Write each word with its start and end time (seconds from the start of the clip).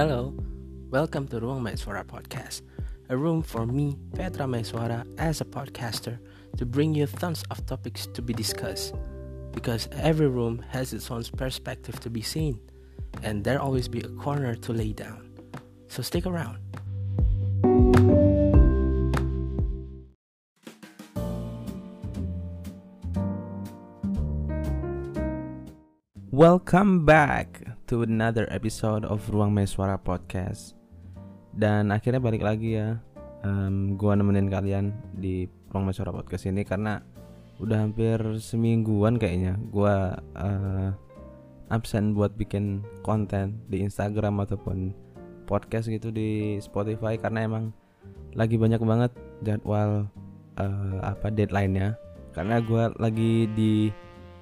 Hello, 0.00 0.32
welcome 0.88 1.28
to 1.28 1.38
Ruang 1.40 1.60
Maiswara 1.60 2.02
Podcast, 2.02 2.62
a 3.10 3.16
room 3.18 3.42
for 3.42 3.66
me, 3.66 3.98
Petra 4.14 4.46
Maiswara, 4.46 5.04
as 5.18 5.42
a 5.42 5.44
podcaster, 5.44 6.18
to 6.56 6.64
bring 6.64 6.94
you 6.94 7.06
tons 7.06 7.44
of 7.50 7.66
topics 7.66 8.06
to 8.14 8.22
be 8.22 8.32
discussed. 8.32 8.94
Because 9.52 9.90
every 9.92 10.28
room 10.28 10.64
has 10.70 10.94
its 10.94 11.10
own 11.10 11.22
perspective 11.36 12.00
to 12.00 12.08
be 12.08 12.22
seen, 12.22 12.58
and 13.22 13.44
there 13.44 13.60
always 13.60 13.88
be 13.88 14.00
a 14.00 14.08
corner 14.08 14.54
to 14.54 14.72
lay 14.72 14.94
down. 14.94 15.28
So 15.88 16.00
stick 16.00 16.24
around. 16.24 16.56
Welcome 26.30 27.04
back 27.04 27.59
to 27.90 28.06
another 28.06 28.46
episode 28.54 29.02
of 29.02 29.18
Ruang 29.34 29.50
Meswara 29.50 29.98
Podcast. 29.98 30.78
Dan 31.50 31.90
akhirnya 31.90 32.22
balik 32.22 32.46
lagi 32.46 32.78
ya, 32.78 33.02
um, 33.42 33.98
gua 33.98 34.14
nemenin 34.14 34.46
kalian 34.46 34.94
di 35.18 35.50
Ruang 35.74 35.90
Meswara 35.90 36.14
Podcast 36.14 36.46
ini 36.46 36.62
karena 36.62 37.02
udah 37.58 37.82
hampir 37.82 38.22
semingguan 38.38 39.18
kayaknya 39.18 39.58
gua 39.74 40.22
uh, 40.38 40.94
absen 41.74 42.14
buat 42.14 42.38
bikin 42.38 42.86
konten 43.02 43.58
di 43.66 43.82
Instagram 43.82 44.38
ataupun 44.38 44.94
podcast 45.50 45.90
gitu 45.90 46.14
di 46.14 46.62
Spotify 46.62 47.18
karena 47.18 47.42
emang 47.42 47.74
lagi 48.38 48.54
banyak 48.54 48.78
banget 48.86 49.10
jadwal 49.42 50.06
uh, 50.62 50.96
apa 51.02 51.26
deadline-nya 51.34 51.98
karena 52.38 52.62
gua 52.62 52.94
lagi 53.02 53.50
di 53.58 53.90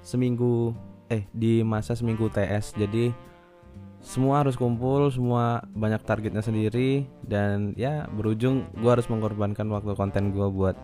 seminggu 0.05 0.69
eh 1.09 1.25
di 1.33 1.65
masa 1.65 1.97
seminggu 1.97 2.29
TS 2.29 2.77
jadi 2.77 3.09
semua 3.99 4.41
harus 4.41 4.55
kumpul 4.55 5.11
semua 5.11 5.63
banyak 5.75 5.99
targetnya 6.07 6.39
sendiri 6.39 7.03
dan 7.27 7.75
ya 7.75 8.07
berujung 8.07 8.67
gue 8.79 8.89
harus 8.89 9.11
mengorbankan 9.11 9.67
waktu 9.67 9.91
konten 9.95 10.31
gue 10.31 10.47
buat 10.47 10.75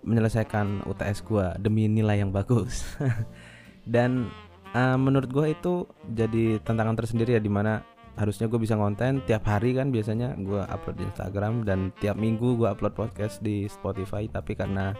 menyelesaikan 0.00 0.88
UTS 0.88 1.20
gue 1.28 1.46
demi 1.60 1.84
nilai 1.84 2.24
yang 2.24 2.32
bagus. 2.32 2.88
Dan 3.84 4.32
uh, 4.72 4.96
menurut 4.96 5.28
gue 5.28 5.52
itu 5.52 5.84
jadi 6.16 6.56
tantangan 6.64 6.96
tersendiri 6.96 7.36
ya 7.36 7.42
di 7.42 7.52
mana 7.52 7.84
harusnya 8.16 8.48
gue 8.48 8.56
bisa 8.56 8.76
konten 8.76 9.20
tiap 9.28 9.44
hari 9.44 9.76
kan 9.76 9.92
biasanya 9.92 10.36
gue 10.40 10.60
upload 10.60 10.96
di 11.00 11.04
Instagram 11.08 11.64
dan 11.64 11.88
tiap 12.04 12.20
minggu 12.20 12.56
gue 12.56 12.68
upload 12.68 12.96
podcast 12.96 13.44
di 13.44 13.68
Spotify. 13.68 14.24
Tapi 14.24 14.56
karena 14.56 14.96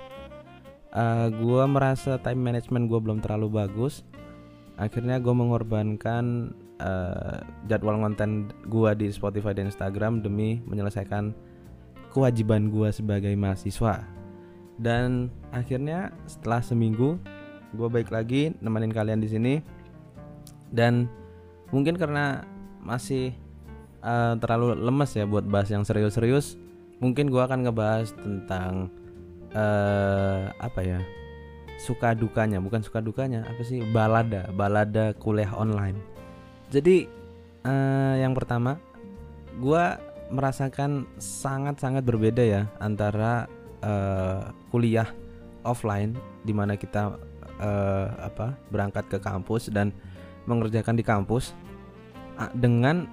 uh, 0.92 1.32
gue 1.32 1.64
merasa 1.64 2.20
time 2.20 2.52
management 2.52 2.92
gue 2.92 3.00
belum 3.00 3.18
terlalu 3.24 3.64
bagus 3.64 4.04
akhirnya 4.80 5.20
gue 5.20 5.34
mengorbankan 5.36 6.56
uh, 6.80 7.44
jadwal 7.68 8.00
konten 8.00 8.50
gua 8.66 8.96
di 8.96 9.12
Spotify 9.12 9.52
dan 9.52 9.68
Instagram 9.68 10.24
demi 10.24 10.64
menyelesaikan 10.64 11.36
kewajiban 12.10 12.72
gua 12.72 12.90
sebagai 12.90 13.30
mahasiswa. 13.36 14.02
Dan 14.80 15.28
akhirnya 15.52 16.16
setelah 16.24 16.64
seminggu 16.64 17.20
gue 17.76 17.88
baik 17.92 18.08
lagi 18.08 18.56
nemenin 18.64 18.90
kalian 18.90 19.20
di 19.20 19.28
sini. 19.28 19.54
Dan 20.72 21.04
mungkin 21.68 22.00
karena 22.00 22.48
masih 22.80 23.36
uh, 24.00 24.40
terlalu 24.40 24.72
lemes 24.80 25.12
ya 25.12 25.28
buat 25.28 25.44
bahas 25.44 25.68
yang 25.68 25.84
serius-serius 25.84 26.56
mungkin 27.04 27.28
gue 27.28 27.40
akan 27.40 27.68
ngebahas 27.68 28.16
tentang 28.16 28.88
uh, 29.52 30.48
apa 30.56 30.80
ya 30.80 30.98
suka 31.84 32.16
dukanya. 32.16 32.56
Bukan 32.56 32.80
suka 32.80 33.04
dukanya 33.04 33.44
apa 33.44 33.60
sih? 33.60 33.84
Balada. 33.92 34.48
Balada 34.56 35.12
kuliah 35.20 35.52
online 35.52 36.19
jadi 36.70 37.10
uh, 37.66 38.14
yang 38.22 38.32
pertama, 38.32 38.78
gue 39.58 39.84
merasakan 40.30 41.10
sangat-sangat 41.18 42.06
berbeda 42.06 42.46
ya 42.46 42.62
antara 42.78 43.50
uh, 43.82 44.54
kuliah 44.70 45.10
offline 45.66 46.14
di 46.46 46.54
mana 46.54 46.78
kita 46.78 47.18
uh, 47.58 48.06
apa 48.22 48.54
berangkat 48.70 49.10
ke 49.10 49.18
kampus 49.18 49.68
dan 49.74 49.90
mengerjakan 50.46 50.94
di 50.94 51.04
kampus 51.04 51.52
dengan 52.56 53.04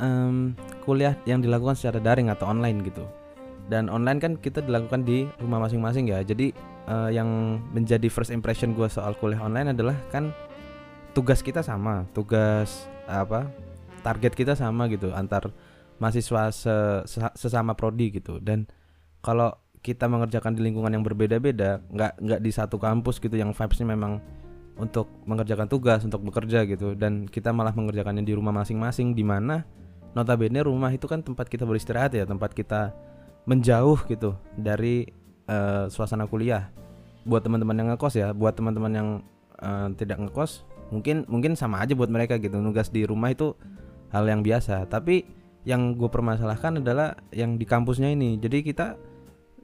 um, 0.00 0.58
kuliah 0.82 1.14
yang 1.28 1.38
dilakukan 1.38 1.78
secara 1.78 2.02
daring 2.02 2.32
atau 2.32 2.50
online 2.50 2.82
gitu. 2.82 3.06
Dan 3.70 3.86
online 3.86 4.18
kan 4.18 4.32
kita 4.40 4.58
dilakukan 4.58 5.06
di 5.06 5.28
rumah 5.38 5.62
masing-masing 5.62 6.10
ya. 6.10 6.24
Jadi 6.26 6.50
uh, 6.90 7.12
yang 7.12 7.62
menjadi 7.70 8.10
first 8.10 8.34
impression 8.34 8.74
gue 8.74 8.88
soal 8.90 9.14
kuliah 9.20 9.38
online 9.38 9.70
adalah 9.70 9.94
kan 10.10 10.34
tugas 11.12 11.44
kita 11.44 11.60
sama, 11.60 12.08
tugas 12.16 12.88
apa 13.04 13.52
target 14.02 14.34
kita 14.34 14.52
sama 14.58 14.90
gitu 14.90 15.14
antar 15.14 15.52
mahasiswa 16.02 16.50
se, 16.50 16.74
sesama 17.38 17.78
prodi 17.78 18.10
gitu. 18.10 18.42
Dan 18.42 18.66
kalau 19.22 19.54
kita 19.82 20.10
mengerjakan 20.10 20.58
di 20.58 20.62
lingkungan 20.66 20.90
yang 20.90 21.04
berbeda-beda 21.06 21.82
nggak 21.90 22.12
nggak 22.18 22.40
di 22.42 22.50
satu 22.50 22.78
kampus 22.78 23.22
gitu 23.22 23.34
yang 23.38 23.54
vibesnya 23.54 23.86
memang 23.86 24.18
untuk 24.78 25.10
mengerjakan 25.28 25.70
tugas 25.70 26.02
untuk 26.02 26.26
bekerja 26.26 26.66
gitu. 26.66 26.98
Dan 26.98 27.30
kita 27.30 27.54
malah 27.54 27.76
mengerjakannya 27.76 28.26
di 28.26 28.34
rumah 28.34 28.50
masing-masing 28.50 29.14
di 29.14 29.22
mana 29.22 29.62
notabene 30.12 30.60
rumah 30.66 30.90
itu 30.90 31.06
kan 31.06 31.22
tempat 31.22 31.48
kita 31.48 31.64
beristirahat 31.64 32.12
ya 32.12 32.28
tempat 32.28 32.52
kita 32.52 32.92
menjauh 33.46 34.02
gitu 34.10 34.34
dari 34.58 35.06
uh, 35.46 35.86
suasana 35.86 36.26
kuliah. 36.26 36.74
Buat 37.22 37.46
teman-teman 37.46 37.78
yang 37.78 37.88
ngekos 37.94 38.14
ya 38.18 38.34
buat 38.34 38.58
teman-teman 38.58 38.92
yang 38.92 39.08
uh, 39.62 39.86
tidak 39.94 40.18
ngekos 40.18 40.66
mungkin 40.92 41.24
mungkin 41.26 41.56
sama 41.56 41.80
aja 41.80 41.96
buat 41.96 42.12
mereka 42.12 42.36
gitu. 42.36 42.60
Nugas 42.60 42.92
di 42.92 43.08
rumah 43.08 43.32
itu 43.32 43.56
hal 44.12 44.28
yang 44.28 44.44
biasa. 44.44 44.84
Tapi 44.92 45.24
yang 45.64 45.96
gue 45.96 46.10
permasalahkan 46.12 46.84
adalah 46.84 47.16
yang 47.32 47.56
di 47.56 47.64
kampusnya 47.64 48.12
ini. 48.12 48.36
Jadi 48.36 48.60
kita 48.60 49.00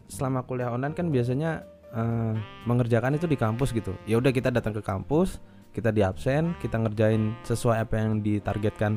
selama 0.08 0.48
kuliah 0.48 0.72
online 0.72 0.96
kan 0.96 1.12
biasanya 1.12 1.68
uh, 1.92 2.32
mengerjakan 2.64 3.20
itu 3.20 3.28
di 3.28 3.36
kampus 3.36 3.76
gitu. 3.76 3.92
Ya 4.08 4.16
udah 4.16 4.32
kita 4.32 4.48
datang 4.48 4.72
ke 4.72 4.80
kampus 4.80 5.38
kita 5.76 5.92
di 5.92 6.00
absen 6.00 6.56
kita 6.64 6.80
ngerjain 6.80 7.36
sesuai 7.44 7.86
apa 7.86 8.00
yang 8.00 8.24
ditargetkan 8.24 8.96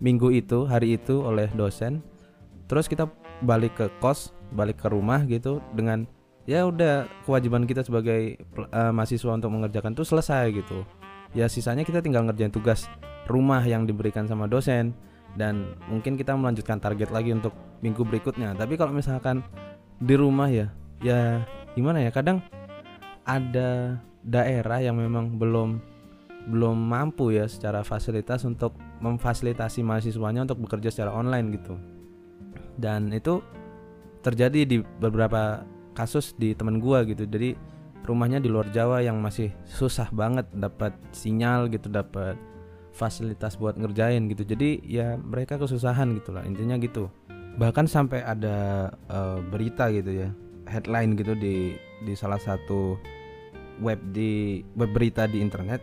minggu 0.00 0.32
itu 0.32 0.64
hari 0.64 0.96
itu 0.96 1.20
oleh 1.20 1.52
dosen. 1.52 2.00
Terus 2.64 2.88
kita 2.88 3.12
balik 3.44 3.76
ke 3.78 3.86
kos 4.00 4.32
balik 4.50 4.80
ke 4.80 4.88
rumah 4.88 5.28
gitu 5.28 5.60
dengan 5.76 6.08
ya 6.48 6.64
udah 6.64 7.04
kewajiban 7.28 7.68
kita 7.68 7.84
sebagai 7.84 8.40
uh, 8.72 8.88
mahasiswa 8.88 9.36
untuk 9.36 9.52
mengerjakan 9.52 9.92
itu 9.92 10.04
selesai 10.08 10.48
gitu 10.56 10.80
ya 11.36 11.46
sisanya 11.48 11.84
kita 11.84 12.00
tinggal 12.00 12.24
ngerjain 12.24 12.52
tugas 12.52 12.88
rumah 13.28 13.60
yang 13.62 13.84
diberikan 13.84 14.24
sama 14.24 14.48
dosen. 14.48 14.96
Dan 15.36 15.76
mungkin 15.86 16.16
kita 16.16 16.34
melanjutkan 16.34 16.80
target 16.80 17.12
lagi 17.14 17.30
untuk 17.30 17.52
minggu 17.84 18.02
berikutnya. 18.02 18.56
Tapi 18.56 18.74
kalau 18.74 18.90
misalkan 18.90 19.44
di 20.00 20.16
rumah 20.16 20.48
ya 20.50 20.72
ya 21.04 21.44
gimana 21.76 22.02
ya? 22.02 22.10
Kadang 22.10 22.42
ada 23.28 24.00
daerah 24.24 24.80
yang 24.80 24.98
memang 24.98 25.36
belum 25.36 25.78
belum 26.48 26.76
mampu 26.80 27.36
ya 27.36 27.44
secara 27.44 27.84
fasilitas 27.84 28.42
untuk 28.48 28.72
memfasilitasi 29.04 29.84
mahasiswanya 29.84 30.48
untuk 30.48 30.64
bekerja 30.64 30.88
secara 30.88 31.12
online 31.12 31.60
gitu. 31.60 31.76
Dan 32.80 33.12
itu 33.12 33.44
terjadi 34.24 34.64
di 34.64 34.76
beberapa 34.80 35.62
kasus 35.92 36.32
di 36.34 36.56
teman 36.56 36.80
gua 36.80 37.04
gitu. 37.04 37.28
Jadi 37.28 37.54
rumahnya 38.04 38.38
di 38.42 38.48
luar 38.50 38.68
Jawa 38.70 39.00
yang 39.04 39.18
masih 39.22 39.52
susah 39.66 40.08
banget 40.12 40.48
dapat 40.54 40.94
sinyal 41.10 41.68
gitu 41.72 41.88
dapat 41.88 42.36
fasilitas 42.92 43.54
buat 43.54 43.78
ngerjain 43.78 44.26
gitu. 44.30 44.42
Jadi 44.42 44.82
ya 44.84 45.14
mereka 45.18 45.56
kesusahan 45.60 46.14
gitulah 46.18 46.42
intinya 46.42 46.74
gitu. 46.80 47.06
Bahkan 47.58 47.86
sampai 47.86 48.22
ada 48.22 48.90
uh, 49.10 49.38
berita 49.42 49.90
gitu 49.94 50.26
ya 50.26 50.28
headline 50.68 51.16
gitu 51.16 51.32
di 51.34 51.74
di 52.04 52.12
salah 52.14 52.38
satu 52.38 52.98
web 53.82 53.98
di 54.12 54.62
web 54.74 54.90
berita 54.90 55.24
di 55.26 55.40
internet 55.40 55.80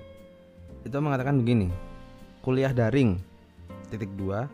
itu 0.85 0.93
mengatakan 1.01 1.41
begini 1.41 1.73
kuliah 2.45 2.69
daring 2.69 3.17
titik 3.89 4.13
dua 4.13 4.47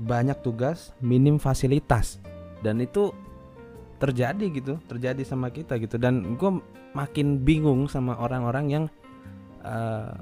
banyak 0.00 0.38
tugas 0.40 0.96
minim 1.04 1.36
fasilitas. 1.36 2.20
Dan 2.60 2.80
itu 2.80 3.12
terjadi 4.00 4.46
gitu 4.48 4.80
terjadi 4.88 5.20
sama 5.22 5.52
kita 5.52 5.76
gitu. 5.76 6.00
Dan 6.00 6.34
gue 6.40 6.50
makin 6.96 7.44
bingung 7.44 7.84
sama 7.86 8.16
orang-orang 8.16 8.66
yang 8.72 8.84
uh, 9.60 10.16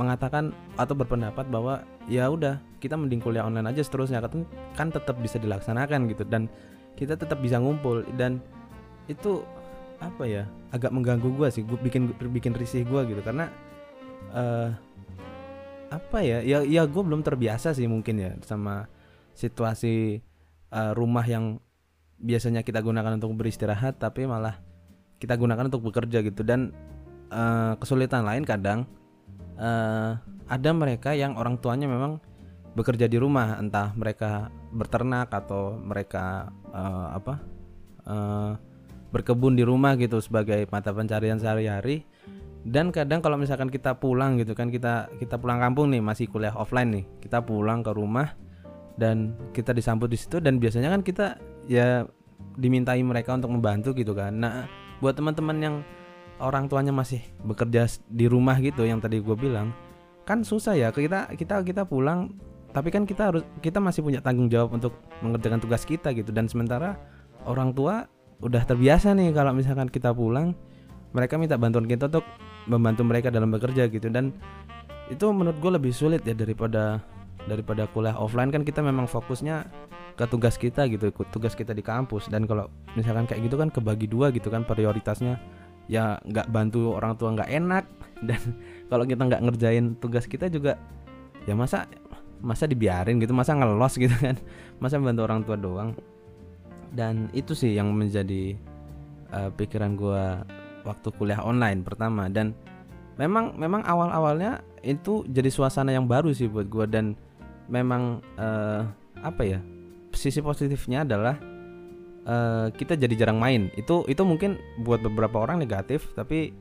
mengatakan 0.00 0.56
atau 0.80 0.96
berpendapat 0.96 1.44
bahwa 1.52 1.84
ya 2.08 2.28
udah 2.28 2.60
kita 2.80 2.96
mending 2.96 3.20
kuliah 3.20 3.44
online 3.44 3.68
aja 3.68 3.84
seterusnya. 3.84 4.24
Kan 4.24 4.48
kan 4.74 4.88
tetap 4.88 5.20
bisa 5.20 5.36
dilaksanakan 5.36 6.08
gitu 6.08 6.24
dan 6.24 6.48
kita 6.96 7.14
tetap 7.20 7.38
bisa 7.44 7.60
ngumpul. 7.60 8.00
Dan 8.16 8.40
itu 9.06 9.44
apa 10.00 10.24
ya 10.24 10.44
agak 10.72 10.92
mengganggu 10.92 11.28
gue 11.36 11.48
sih 11.52 11.62
gue 11.64 11.76
bikin 11.76 12.16
bikin 12.32 12.56
risih 12.56 12.88
gue 12.88 13.12
gitu. 13.12 13.20
Karena 13.20 13.52
uh, 14.32 14.72
apa 15.92 16.18
ya 16.24 16.42
ya 16.42 16.64
ya 16.66 16.82
gue 16.88 17.02
belum 17.04 17.22
terbiasa 17.22 17.70
sih 17.76 17.86
mungkin 17.86 18.18
ya 18.18 18.32
sama 18.42 18.90
situasi 19.36 20.24
uh, 20.72 20.96
rumah 20.96 21.22
yang 21.22 21.60
biasanya 22.16 22.64
kita 22.64 22.80
gunakan 22.80 23.16
untuk 23.20 23.32
beristirahat 23.36 24.00
tapi 24.00 24.24
malah 24.24 24.60
kita 25.20 25.36
gunakan 25.36 25.68
untuk 25.68 25.84
bekerja 25.92 26.20
gitu. 26.24 26.44
Dan 26.44 26.72
uh, 27.32 27.76
kesulitan 27.80 28.24
lain 28.24 28.44
kadang 28.44 28.84
uh, 29.60 30.16
ada 30.46 30.70
mereka 30.72 31.12
yang 31.12 31.34
orang 31.36 31.58
tuanya 31.58 31.88
memang 31.90 32.22
bekerja 32.76 33.08
di 33.08 33.16
rumah 33.16 33.56
entah 33.56 33.96
mereka 33.96 34.52
berternak 34.68 35.32
atau 35.32 35.80
mereka 35.80 36.52
uh, 36.70 37.16
apa 37.16 37.34
uh, 38.04 38.52
berkebun 39.08 39.56
di 39.56 39.64
rumah 39.64 39.96
gitu 39.96 40.20
sebagai 40.20 40.68
mata 40.68 40.92
pencarian 40.92 41.40
sehari-hari. 41.40 42.04
Dan 42.66 42.90
kadang 42.90 43.22
kalau 43.22 43.38
misalkan 43.38 43.70
kita 43.70 43.94
pulang 43.94 44.42
gitu 44.42 44.50
kan 44.58 44.74
kita 44.74 45.06
kita 45.22 45.38
pulang 45.38 45.62
kampung 45.62 45.86
nih 45.94 46.02
masih 46.02 46.26
kuliah 46.26 46.50
offline 46.50 46.90
nih 46.90 47.04
kita 47.22 47.38
pulang 47.38 47.86
ke 47.86 47.94
rumah 47.94 48.34
dan 48.98 49.38
kita 49.54 49.70
disambut 49.70 50.10
di 50.10 50.18
situ 50.18 50.42
dan 50.42 50.58
biasanya 50.58 50.90
kan 50.90 51.06
kita 51.06 51.38
ya 51.66 52.06
dimintai 52.56 53.02
mereka 53.02 53.36
untuk 53.36 53.52
membantu 53.52 53.92
gitu 53.92 54.16
kan. 54.16 54.32
Nah 54.34 54.66
buat 55.02 55.14
teman-teman 55.14 55.56
yang 55.60 55.76
orang 56.40 56.68
tuanya 56.68 56.92
masih 56.92 57.20
bekerja 57.44 57.88
di 58.08 58.28
rumah 58.28 58.56
gitu 58.60 58.84
yang 58.84 59.00
tadi 59.00 59.20
gue 59.20 59.36
bilang 59.36 59.72
kan 60.26 60.42
susah 60.42 60.76
ya 60.76 60.88
kita 60.92 61.32
kita 61.36 61.62
kita 61.64 61.82
pulang 61.86 62.34
tapi 62.76 62.92
kan 62.92 63.08
kita 63.08 63.32
harus 63.32 63.42
kita 63.64 63.80
masih 63.80 64.04
punya 64.04 64.20
tanggung 64.20 64.52
jawab 64.52 64.76
untuk 64.76 64.92
mengerjakan 65.24 65.64
tugas 65.64 65.88
kita 65.88 66.12
gitu. 66.12 66.28
Dan 66.28 66.44
sementara 66.44 67.00
orang 67.48 67.72
tua 67.72 68.04
udah 68.44 68.68
terbiasa 68.68 69.16
nih 69.16 69.32
kalau 69.32 69.56
misalkan 69.56 69.88
kita 69.88 70.12
pulang 70.12 70.52
mereka 71.16 71.40
minta 71.40 71.56
bantuan 71.56 71.88
kita 71.88 72.12
untuk 72.12 72.26
membantu 72.68 73.00
mereka 73.08 73.32
dalam 73.32 73.48
bekerja 73.48 73.88
gitu. 73.88 74.12
Dan 74.12 74.36
itu 75.08 75.24
menurut 75.32 75.56
gue 75.56 75.72
lebih 75.72 75.92
sulit 75.94 76.20
ya 76.28 76.36
daripada 76.36 77.00
daripada 77.46 77.86
kuliah 77.90 78.14
offline 78.18 78.50
kan 78.50 78.66
kita 78.66 78.82
memang 78.82 79.06
fokusnya 79.06 79.66
ke 80.18 80.24
tugas 80.26 80.58
kita 80.58 80.90
gitu 80.90 81.14
tugas 81.30 81.54
kita 81.54 81.72
di 81.72 81.80
kampus. 81.82 82.26
Dan 82.26 82.44
kalau 82.44 82.68
misalkan 82.98 83.24
kayak 83.24 83.46
gitu 83.46 83.56
kan 83.56 83.70
kebagi 83.70 84.10
dua 84.10 84.34
gitu 84.34 84.50
kan 84.50 84.66
prioritasnya 84.66 85.38
ya 85.86 86.18
nggak 86.26 86.50
bantu 86.50 86.98
orang 86.98 87.14
tua 87.14 87.32
nggak 87.38 87.50
enak. 87.50 87.84
Dan 88.28 88.40
kalau 88.90 89.04
kita 89.06 89.22
nggak 89.24 89.42
ngerjain 89.46 89.94
tugas 90.02 90.26
kita 90.26 90.50
juga 90.50 90.76
ya 91.46 91.54
masa 91.54 91.86
masa 92.42 92.68
dibiarin 92.68 93.16
gitu 93.22 93.32
masa 93.32 93.54
ngelos 93.54 93.94
gitu 94.02 94.14
kan. 94.18 94.36
Masa 94.82 94.98
bantu 94.98 95.22
orang 95.24 95.40
tua 95.46 95.56
doang. 95.56 95.94
Dan 96.90 97.30
itu 97.36 97.54
sih 97.54 97.76
yang 97.76 97.92
menjadi 97.94 98.56
uh, 99.30 99.50
pikiran 99.54 99.94
gue 99.94 100.22
waktu 100.82 101.08
kuliah 101.14 101.42
online 101.44 101.86
pertama. 101.86 102.26
Dan 102.26 102.56
memang 103.20 103.56
memang 103.56 103.84
awal 103.84 104.12
awalnya 104.12 104.64
itu 104.84 105.26
jadi 105.28 105.50
suasana 105.50 105.92
yang 105.92 106.06
baru 106.06 106.30
sih 106.30 106.46
buat 106.46 106.68
gue 106.68 106.86
dan 106.88 107.18
memang 107.66 108.22
uh, 108.38 108.82
apa 109.20 109.42
ya 109.42 109.60
sisi 110.16 110.40
positifnya 110.40 111.04
adalah 111.04 111.36
uh, 112.26 112.66
kita 112.72 112.98
jadi 112.98 113.14
jarang 113.14 113.38
main. 113.38 113.68
Itu 113.78 114.02
itu 114.10 114.22
mungkin 114.26 114.58
buat 114.82 115.00
beberapa 115.04 115.44
orang 115.44 115.62
negatif 115.62 116.10
tapi 116.16 116.52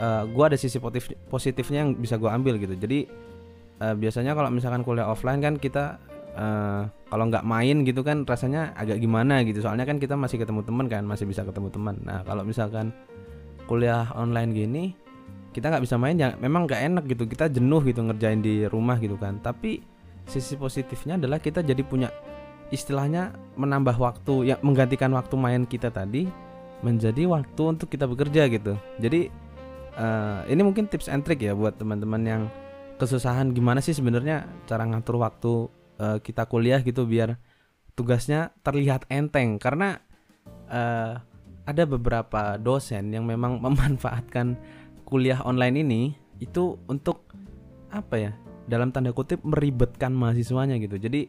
uh, 0.00 0.26
gue 0.26 0.44
ada 0.44 0.58
sisi 0.58 0.80
positif 0.82 1.14
positifnya 1.30 1.86
yang 1.86 1.90
bisa 1.96 2.18
gue 2.18 2.28
ambil 2.28 2.58
gitu. 2.58 2.74
Jadi 2.74 3.06
uh, 3.84 3.94
biasanya 3.94 4.34
kalau 4.34 4.50
misalkan 4.50 4.82
kuliah 4.82 5.06
offline 5.06 5.40
kan 5.40 5.54
kita 5.60 6.00
uh, 6.34 6.88
kalau 7.08 7.30
nggak 7.30 7.46
main 7.46 7.86
gitu 7.86 8.02
kan 8.02 8.26
rasanya 8.26 8.74
agak 8.74 8.98
gimana 8.98 9.44
gitu. 9.46 9.62
Soalnya 9.62 9.86
kan 9.86 10.02
kita 10.02 10.18
masih 10.18 10.42
ketemu 10.42 10.66
teman 10.66 10.86
kan 10.90 11.02
masih 11.06 11.28
bisa 11.28 11.46
ketemu 11.46 11.70
teman. 11.70 11.94
Nah 12.02 12.26
kalau 12.26 12.42
misalkan 12.42 12.90
kuliah 13.64 14.10
online 14.18 14.52
gini 14.52 14.84
kita 15.54 15.70
nggak 15.70 15.86
bisa 15.86 15.94
main 15.94 16.18
ya 16.18 16.34
memang 16.42 16.66
nggak 16.66 16.80
enak 16.82 17.04
gitu. 17.06 17.24
Kita 17.30 17.46
jenuh 17.46 17.80
gitu 17.86 18.02
ngerjain 18.02 18.42
di 18.42 18.66
rumah 18.66 18.98
gitu 18.98 19.14
kan. 19.14 19.38
Tapi 19.38 19.93
sisi 20.24 20.56
positifnya 20.56 21.20
adalah 21.20 21.38
kita 21.38 21.60
jadi 21.60 21.82
punya 21.84 22.08
istilahnya 22.72 23.36
menambah 23.54 23.96
waktu 24.00 24.54
yang 24.54 24.60
menggantikan 24.64 25.12
waktu 25.12 25.34
main 25.36 25.62
kita 25.68 25.92
tadi 25.92 26.26
menjadi 26.80 27.24
waktu 27.28 27.62
untuk 27.64 27.88
kita 27.88 28.04
bekerja 28.04 28.48
gitu. 28.50 28.76
Jadi 29.00 29.28
uh, 29.96 30.44
ini 30.48 30.60
mungkin 30.60 30.90
tips 30.90 31.08
and 31.08 31.24
trick 31.24 31.40
ya 31.40 31.56
buat 31.56 31.76
teman-teman 31.80 32.22
yang 32.24 32.42
kesusahan 33.00 33.52
gimana 33.56 33.80
sih 33.80 33.96
sebenarnya 33.96 34.46
cara 34.68 34.84
ngatur 34.84 35.16
waktu 35.20 35.52
uh, 36.00 36.18
kita 36.20 36.44
kuliah 36.50 36.80
gitu 36.84 37.08
biar 37.08 37.40
tugasnya 37.96 38.52
terlihat 38.66 39.08
enteng. 39.08 39.56
Karena 39.56 39.96
uh, 40.68 41.20
ada 41.64 41.82
beberapa 41.88 42.60
dosen 42.60 43.12
yang 43.12 43.24
memang 43.24 43.60
memanfaatkan 43.64 44.58
kuliah 45.08 45.40
online 45.44 45.84
ini 45.84 46.02
itu 46.42 46.76
untuk 46.90 47.24
apa 47.94 48.18
ya 48.18 48.32
dalam 48.66 48.90
tanda 48.90 49.12
kutip 49.12 49.40
meribetkan 49.44 50.14
mahasiswanya 50.14 50.80
gitu. 50.80 50.96
Jadi 50.96 51.28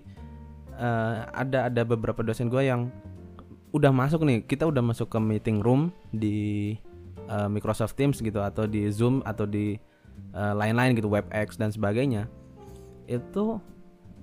uh, 0.75 1.27
ada 1.35 1.67
ada 1.71 1.81
beberapa 1.83 2.23
dosen 2.23 2.47
gue 2.47 2.63
yang 2.63 2.91
udah 3.75 3.91
masuk 3.91 4.23
nih 4.23 4.47
kita 4.47 4.63
udah 4.63 4.79
masuk 4.79 5.11
ke 5.11 5.19
meeting 5.19 5.59
room 5.59 5.91
di 6.15 6.71
uh, 7.27 7.51
Microsoft 7.51 7.99
Teams 7.99 8.23
gitu 8.23 8.39
atau 8.39 8.63
di 8.63 8.87
Zoom 8.87 9.19
atau 9.27 9.43
di 9.43 9.75
Eh, 10.35 10.53
lain-lain 10.55 10.91
uh, 10.91 10.95
gitu 10.99 11.07
WebEx 11.07 11.55
dan 11.55 11.71
sebagainya. 11.71 12.27
Itu 13.07 13.63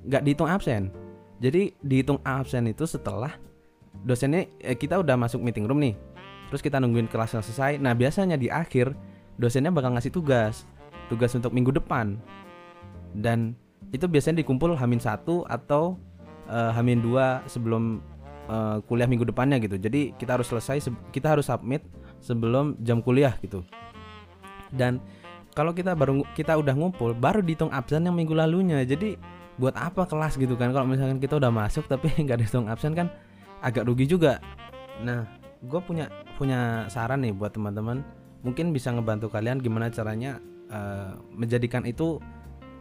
nggak 0.04 0.22
dihitung 0.28 0.48
absen. 0.52 0.92
Jadi 1.40 1.72
dihitung 1.80 2.20
absen 2.20 2.68
itu 2.68 2.84
setelah 2.84 3.32
dosennya 4.04 4.44
eh, 4.60 4.76
kita 4.76 5.00
udah 5.00 5.16
masuk 5.16 5.40
meeting 5.40 5.64
room 5.64 5.80
nih. 5.80 5.96
Terus 6.52 6.60
kita 6.60 6.76
nungguin 6.84 7.08
kelasnya 7.08 7.40
selesai. 7.40 7.80
Nah 7.80 7.96
biasanya 7.96 8.36
di 8.36 8.52
akhir 8.52 8.92
dosennya 9.40 9.72
bakal 9.72 9.96
ngasih 9.96 10.12
tugas. 10.12 10.68
Tugas 11.08 11.32
untuk 11.32 11.56
minggu 11.56 11.72
depan 11.72 12.20
dan 13.16 13.56
itu 13.92 14.08
biasanya 14.08 14.40
dikumpul 14.40 14.72
hamin 14.76 15.00
satu 15.00 15.44
atau 15.44 16.00
uh, 16.48 16.72
hamin 16.72 17.04
dua 17.04 17.44
sebelum 17.44 18.00
uh, 18.48 18.80
kuliah 18.88 19.06
minggu 19.06 19.28
depannya 19.28 19.60
gitu. 19.60 19.76
Jadi 19.76 20.16
kita 20.16 20.40
harus 20.40 20.48
selesai 20.48 20.88
kita 21.12 21.36
harus 21.36 21.46
submit 21.46 21.84
sebelum 22.24 22.78
jam 22.80 23.04
kuliah 23.04 23.36
gitu. 23.44 23.62
Dan 24.72 24.98
kalau 25.52 25.76
kita 25.76 25.92
baru 25.92 26.24
kita 26.32 26.56
udah 26.56 26.72
ngumpul 26.72 27.12
baru 27.12 27.44
dihitung 27.44 27.68
absen 27.68 28.08
yang 28.08 28.16
minggu 28.16 28.32
lalunya. 28.32 28.80
Jadi 28.82 29.20
buat 29.60 29.76
apa 29.76 30.08
kelas 30.08 30.40
gitu 30.40 30.56
kan? 30.56 30.72
Kalau 30.72 30.88
misalkan 30.88 31.20
kita 31.20 31.36
udah 31.36 31.52
masuk 31.52 31.84
tapi 31.84 32.08
nggak 32.24 32.40
dihitung 32.40 32.72
absen 32.72 32.96
kan 32.96 33.12
agak 33.60 33.84
rugi 33.84 34.08
juga. 34.08 34.40
Nah 35.04 35.28
gue 35.62 35.80
punya 35.84 36.08
punya 36.40 36.88
saran 36.88 37.22
nih 37.22 37.36
buat 37.36 37.52
teman-teman. 37.52 38.00
Mungkin 38.42 38.74
bisa 38.74 38.90
ngebantu 38.90 39.30
kalian 39.30 39.62
gimana 39.62 39.86
caranya 39.92 40.42
uh, 40.72 41.14
menjadikan 41.30 41.86
itu 41.86 42.18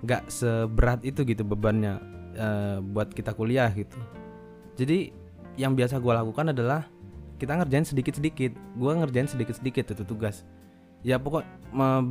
nggak 0.01 0.29
seberat 0.33 1.05
itu 1.05 1.21
gitu 1.21 1.45
bebannya 1.45 2.01
uh, 2.37 2.77
buat 2.81 3.13
kita 3.13 3.37
kuliah 3.37 3.69
gitu. 3.73 3.97
Jadi 4.77 5.13
yang 5.59 5.77
biasa 5.77 6.01
gue 6.01 6.13
lakukan 6.13 6.53
adalah 6.55 6.87
kita 7.37 7.57
ngerjain 7.57 7.85
sedikit-sedikit. 7.85 8.53
Gue 8.77 8.91
ngerjain 8.97 9.29
sedikit-sedikit 9.29 9.93
itu 9.93 10.03
tugas. 10.05 10.45
Ya 11.01 11.17
pokok 11.17 11.41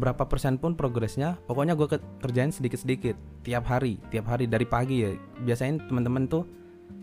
berapa 0.03 0.27
persen 0.27 0.59
pun 0.59 0.75
progresnya 0.75 1.39
pokoknya 1.47 1.79
gue 1.79 1.87
kerjain 2.19 2.51
sedikit 2.51 2.83
sedikit 2.83 3.15
tiap 3.47 3.63
hari 3.71 4.03
tiap 4.11 4.27
hari 4.27 4.51
dari 4.51 4.67
pagi 4.67 5.07
ya. 5.07 5.15
Biasanya 5.47 5.87
teman-teman 5.87 6.27
tuh 6.27 6.43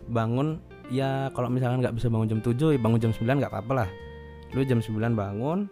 bangun 0.08 0.60
ya 0.92 1.32
kalau 1.32 1.48
misalkan 1.52 1.80
nggak 1.84 1.96
bisa 1.96 2.08
bangun 2.12 2.28
jam 2.28 2.40
7 2.40 2.76
ya 2.76 2.80
bangun 2.80 3.00
jam 3.00 3.12
9 3.12 3.24
nggak 3.24 3.52
apa-apa 3.52 3.72
lah. 3.84 3.88
Lu 4.52 4.64
jam 4.64 4.80
9 4.80 5.16
bangun 5.16 5.68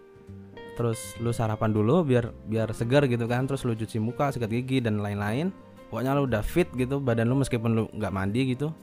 terus 0.77 1.17
lu 1.19 1.33
sarapan 1.33 1.73
dulu 1.73 2.05
biar 2.05 2.31
biar 2.47 2.71
segar 2.77 3.09
gitu 3.09 3.25
kan 3.25 3.49
terus 3.49 3.65
lu 3.65 3.73
cuci 3.73 3.97
muka 3.97 4.31
sikat 4.31 4.53
gigi 4.53 4.85
dan 4.85 5.01
lain-lain. 5.01 5.51
Pokoknya 5.89 6.13
lu 6.19 6.29
udah 6.29 6.43
fit 6.45 6.69
gitu 6.77 7.01
badan 7.01 7.33
lu 7.33 7.41
meskipun 7.41 7.71
lu 7.73 7.85
nggak 7.97 8.13
mandi 8.13 8.53
gitu 8.53 8.75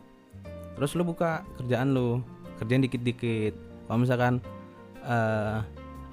terus 0.74 0.98
lu 0.98 1.06
buka 1.06 1.46
kerjaan 1.62 1.94
lu 1.94 2.20
kerjain 2.58 2.82
dikit-dikit. 2.82 3.54
Kalau 3.86 4.00
misalkan 4.02 4.34
uh, 5.06 5.62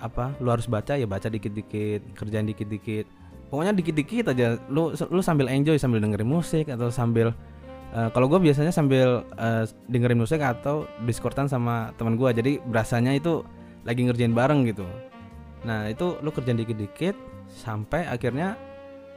apa 0.01 0.33
lu 0.41 0.49
harus 0.53 0.69
baca 0.69 0.97
ya 0.97 1.09
baca 1.09 1.33
dikit-dikit 1.33 2.05
kerjaan 2.15 2.45
dikit-dikit. 2.45 3.09
Pokoknya 3.51 3.75
dikit-dikit 3.75 4.31
aja. 4.31 4.61
Lu 4.69 4.93
lu 4.93 5.21
sambil 5.25 5.51
enjoy 5.51 5.81
sambil 5.81 5.99
dengerin 5.99 6.29
musik 6.29 6.69
atau 6.69 6.93
sambil 6.93 7.33
uh, 7.95 8.09
kalau 8.15 8.27
gue 8.31 8.41
biasanya 8.51 8.71
sambil 8.71 9.27
uh, 9.39 9.65
dengerin 9.91 10.21
musik 10.21 10.41
atau 10.43 10.87
diskordan 11.05 11.51
sama 11.51 11.91
teman 11.99 12.15
gue 12.15 12.31
jadi 12.31 12.53
berasanya 12.63 13.17
itu 13.17 13.43
lagi 13.83 14.05
ngerjain 14.05 14.37
bareng 14.37 14.69
gitu 14.69 14.87
nah 15.61 15.89
itu 15.89 16.17
lu 16.25 16.33
kerjaan 16.33 16.57
dikit-dikit 16.57 17.13
sampai 17.51 18.09
akhirnya 18.09 18.57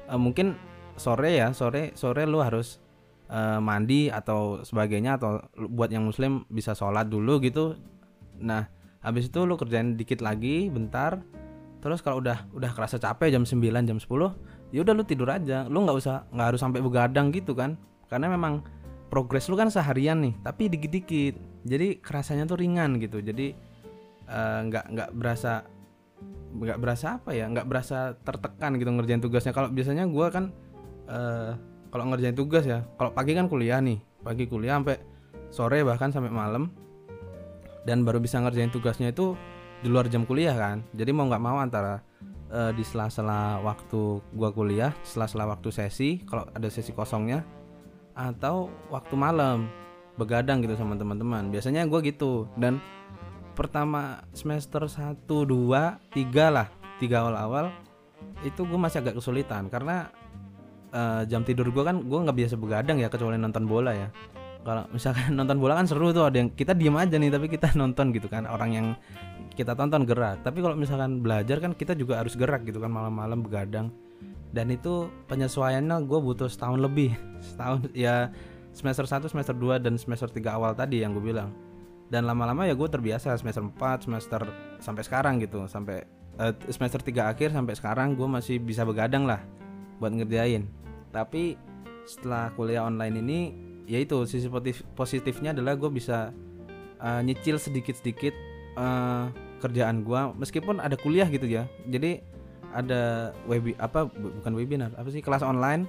uh, 0.09 0.19
mungkin 0.19 0.57
sore 0.99 1.37
ya 1.37 1.55
sore 1.55 1.93
sore 1.95 2.27
lu 2.27 2.41
harus 2.43 2.83
uh, 3.33 3.59
mandi 3.59 4.13
atau 4.13 4.61
sebagainya 4.61 5.17
atau 5.17 5.41
buat 5.69 5.89
yang 5.89 6.05
muslim 6.05 6.45
bisa 6.49 6.77
sholat 6.77 7.09
dulu 7.09 7.41
gitu. 7.41 7.77
Nah 8.41 8.67
habis 9.03 9.27
itu 9.27 9.43
lu 9.43 9.57
kerjain 9.57 9.95
dikit 9.97 10.21
lagi 10.21 10.67
bentar. 10.69 11.21
Terus 11.83 11.99
kalau 11.99 12.23
udah 12.23 12.47
udah 12.55 12.71
kerasa 12.71 12.95
capek 12.95 13.35
jam 13.35 13.43
9 13.43 13.59
jam 13.59 13.99
10 13.99 14.07
ya 14.71 14.79
udah 14.81 14.93
lu 14.95 15.03
tidur 15.03 15.27
aja. 15.29 15.67
Lu 15.67 15.83
nggak 15.83 15.97
usah 15.97 16.29
nggak 16.31 16.47
harus 16.55 16.61
sampai 16.61 16.79
begadang 16.79 17.33
gitu 17.33 17.57
kan. 17.57 17.75
Karena 18.07 18.31
memang 18.31 18.63
progres 19.11 19.49
lu 19.49 19.57
kan 19.59 19.67
seharian 19.67 20.23
nih 20.23 20.33
tapi 20.45 20.71
dikit-dikit. 20.71 21.35
Jadi 21.67 21.99
kerasanya 21.99 22.47
tuh 22.47 22.59
ringan 22.59 22.99
gitu. 22.99 23.19
Jadi 23.19 23.51
eh, 24.27 24.59
nggak 24.67 24.85
uh, 24.87 24.89
nggak 24.95 25.09
berasa 25.15 25.67
nggak 26.53 26.77
berasa 26.77 27.17
apa 27.17 27.33
ya 27.33 27.49
nggak 27.49 27.65
berasa 27.65 28.13
tertekan 28.21 28.77
gitu 28.77 28.89
ngerjain 28.93 29.21
tugasnya. 29.21 29.51
Kalau 29.51 29.73
biasanya 29.73 30.05
gue 30.05 30.27
kan 30.29 30.53
uh, 31.09 31.51
kalau 31.89 32.09
ngerjain 32.13 32.37
tugas 32.37 32.65
ya 32.65 32.85
kalau 32.97 33.13
pagi 33.13 33.33
kan 33.33 33.49
kuliah 33.49 33.77
nih 33.81 34.01
pagi 34.21 34.45
kuliah 34.49 34.77
sampai 34.77 34.97
sore 35.49 35.81
bahkan 35.81 36.13
sampai 36.13 36.29
malam. 36.29 36.69
Dan 37.83 38.07
baru 38.07 38.23
bisa 38.23 38.39
ngerjain 38.39 38.71
tugasnya 38.71 39.11
itu 39.11 39.35
di 39.83 39.91
luar 39.91 40.07
jam 40.07 40.23
kuliah 40.23 40.55
kan. 40.55 40.87
Jadi 40.95 41.11
mau 41.11 41.27
nggak 41.27 41.43
mau 41.43 41.59
antara 41.59 41.99
uh, 42.47 42.71
di 42.71 42.79
sela-sela 42.85 43.59
waktu 43.59 44.23
gua 44.31 44.55
kuliah 44.55 44.95
sela-sela 45.03 45.43
waktu 45.51 45.67
sesi 45.67 46.23
kalau 46.23 46.47
ada 46.55 46.71
sesi 46.71 46.95
kosongnya 46.95 47.43
atau 48.15 48.69
waktu 48.93 49.17
malam 49.17 49.67
begadang 50.15 50.61
gitu 50.61 50.77
sama 50.77 50.93
teman-teman. 50.93 51.49
Biasanya 51.49 51.89
gue 51.89 51.99
gitu. 52.05 52.45
Dan 52.57 52.77
pertama 53.53 54.25
semester 54.33 54.85
1 54.85 55.25
2 55.25 55.47
3 56.11 56.55
lah 56.55 56.67
tiga 56.97 57.25
awal-awal 57.25 57.73
itu 58.43 58.63
gue 58.63 58.79
masih 58.79 59.03
agak 59.03 59.19
kesulitan 59.19 59.67
karena 59.71 60.11
uh, 60.93 61.21
jam 61.27 61.41
tidur 61.43 61.67
gue 61.73 61.83
kan 61.83 61.99
gue 62.03 62.19
nggak 62.23 62.37
biasa 62.37 62.55
begadang 62.55 63.01
ya 63.01 63.07
kecuali 63.09 63.35
nonton 63.35 63.65
bola 63.65 63.91
ya. 63.91 64.07
Kalau 64.63 64.87
misalkan 64.95 65.35
nonton 65.39 65.59
bola 65.59 65.75
kan 65.75 65.87
seru 65.89 66.15
tuh 66.15 66.29
ada 66.29 66.39
yang 66.39 66.53
kita 66.53 66.77
diem 66.77 66.95
aja 66.95 67.15
nih 67.17 67.31
tapi 67.33 67.47
kita 67.51 67.73
nonton 67.81 68.13
gitu 68.15 68.27
kan 68.29 68.47
orang 68.47 68.71
yang 68.71 68.87
kita 69.53 69.73
tonton 69.75 70.05
gerak. 70.07 70.41
Tapi 70.45 70.59
kalau 70.63 70.75
misalkan 70.77 71.19
belajar 71.19 71.59
kan 71.59 71.75
kita 71.75 71.97
juga 71.97 72.21
harus 72.21 72.37
gerak 72.37 72.63
gitu 72.63 72.79
kan 72.79 72.89
malam-malam 72.89 73.43
begadang. 73.43 73.91
Dan 74.53 74.69
itu 74.69 75.09
penyesuaiannya 75.27 76.05
gue 76.05 76.19
butuh 76.21 76.45
setahun 76.45 76.77
lebih. 76.77 77.17
Setahun 77.53 77.89
ya 77.97 78.29
semester 78.73 79.05
1 79.05 79.29
semester 79.29 79.53
2 79.57 79.81
dan 79.81 79.97
semester 79.97 80.29
3 80.29 80.57
awal 80.57 80.71
tadi 80.73 81.01
yang 81.01 81.13
gue 81.13 81.25
bilang 81.25 81.53
dan 82.11 82.27
lama-lama 82.27 82.67
ya 82.67 82.75
gue 82.75 82.89
terbiasa 82.89 83.33
semester 83.39 83.63
4 83.63 84.05
semester 84.05 84.41
sampai 84.77 85.03
sekarang 85.05 85.41
gitu. 85.41 85.65
Sampai 85.65 86.03
uh, 86.37 86.53
semester 86.69 86.99
3 86.99 87.31
akhir 87.33 87.49
sampai 87.55 87.73
sekarang 87.77 88.13
gue 88.17 88.27
masih 88.27 88.59
bisa 88.59 88.83
begadang 88.83 89.23
lah 89.25 89.41
buat 89.97 90.11
ngerjain. 90.11 90.67
Tapi 91.13 91.55
setelah 92.03 92.51
kuliah 92.53 92.83
online 92.83 93.15
ini 93.23 93.39
ya 93.87 93.99
itu 93.99 94.23
sisi 94.27 94.47
positif 94.47 94.83
positifnya 94.95 95.55
adalah 95.55 95.75
gue 95.79 95.91
bisa 95.91 96.35
uh, 96.99 97.21
nyicil 97.23 97.59
sedikit-sedikit 97.59 98.35
uh, 98.75 99.31
kerjaan 99.63 100.03
gue 100.03 100.21
meskipun 100.37 100.83
ada 100.83 100.99
kuliah 100.99 101.25
gitu 101.31 101.47
ya. 101.47 101.65
Jadi 101.87 102.19
ada 102.73 103.31
web 103.45 103.69
apa 103.77 104.09
bukan 104.09 104.53
webinar 104.57 104.91
apa 104.97 105.09
sih 105.09 105.23
kelas 105.23 105.45
online. 105.45 105.87